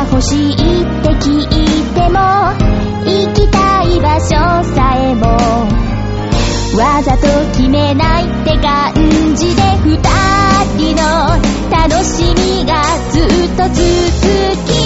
[0.00, 1.44] が欲しいって聞い
[1.94, 2.18] ても
[3.04, 4.28] 行きたい場所
[4.74, 5.26] さえも
[6.78, 8.94] わざと決めないって感
[9.36, 9.98] じで二
[10.78, 11.02] 人の
[11.70, 13.26] 楽しみがずっ
[13.56, 14.79] と続き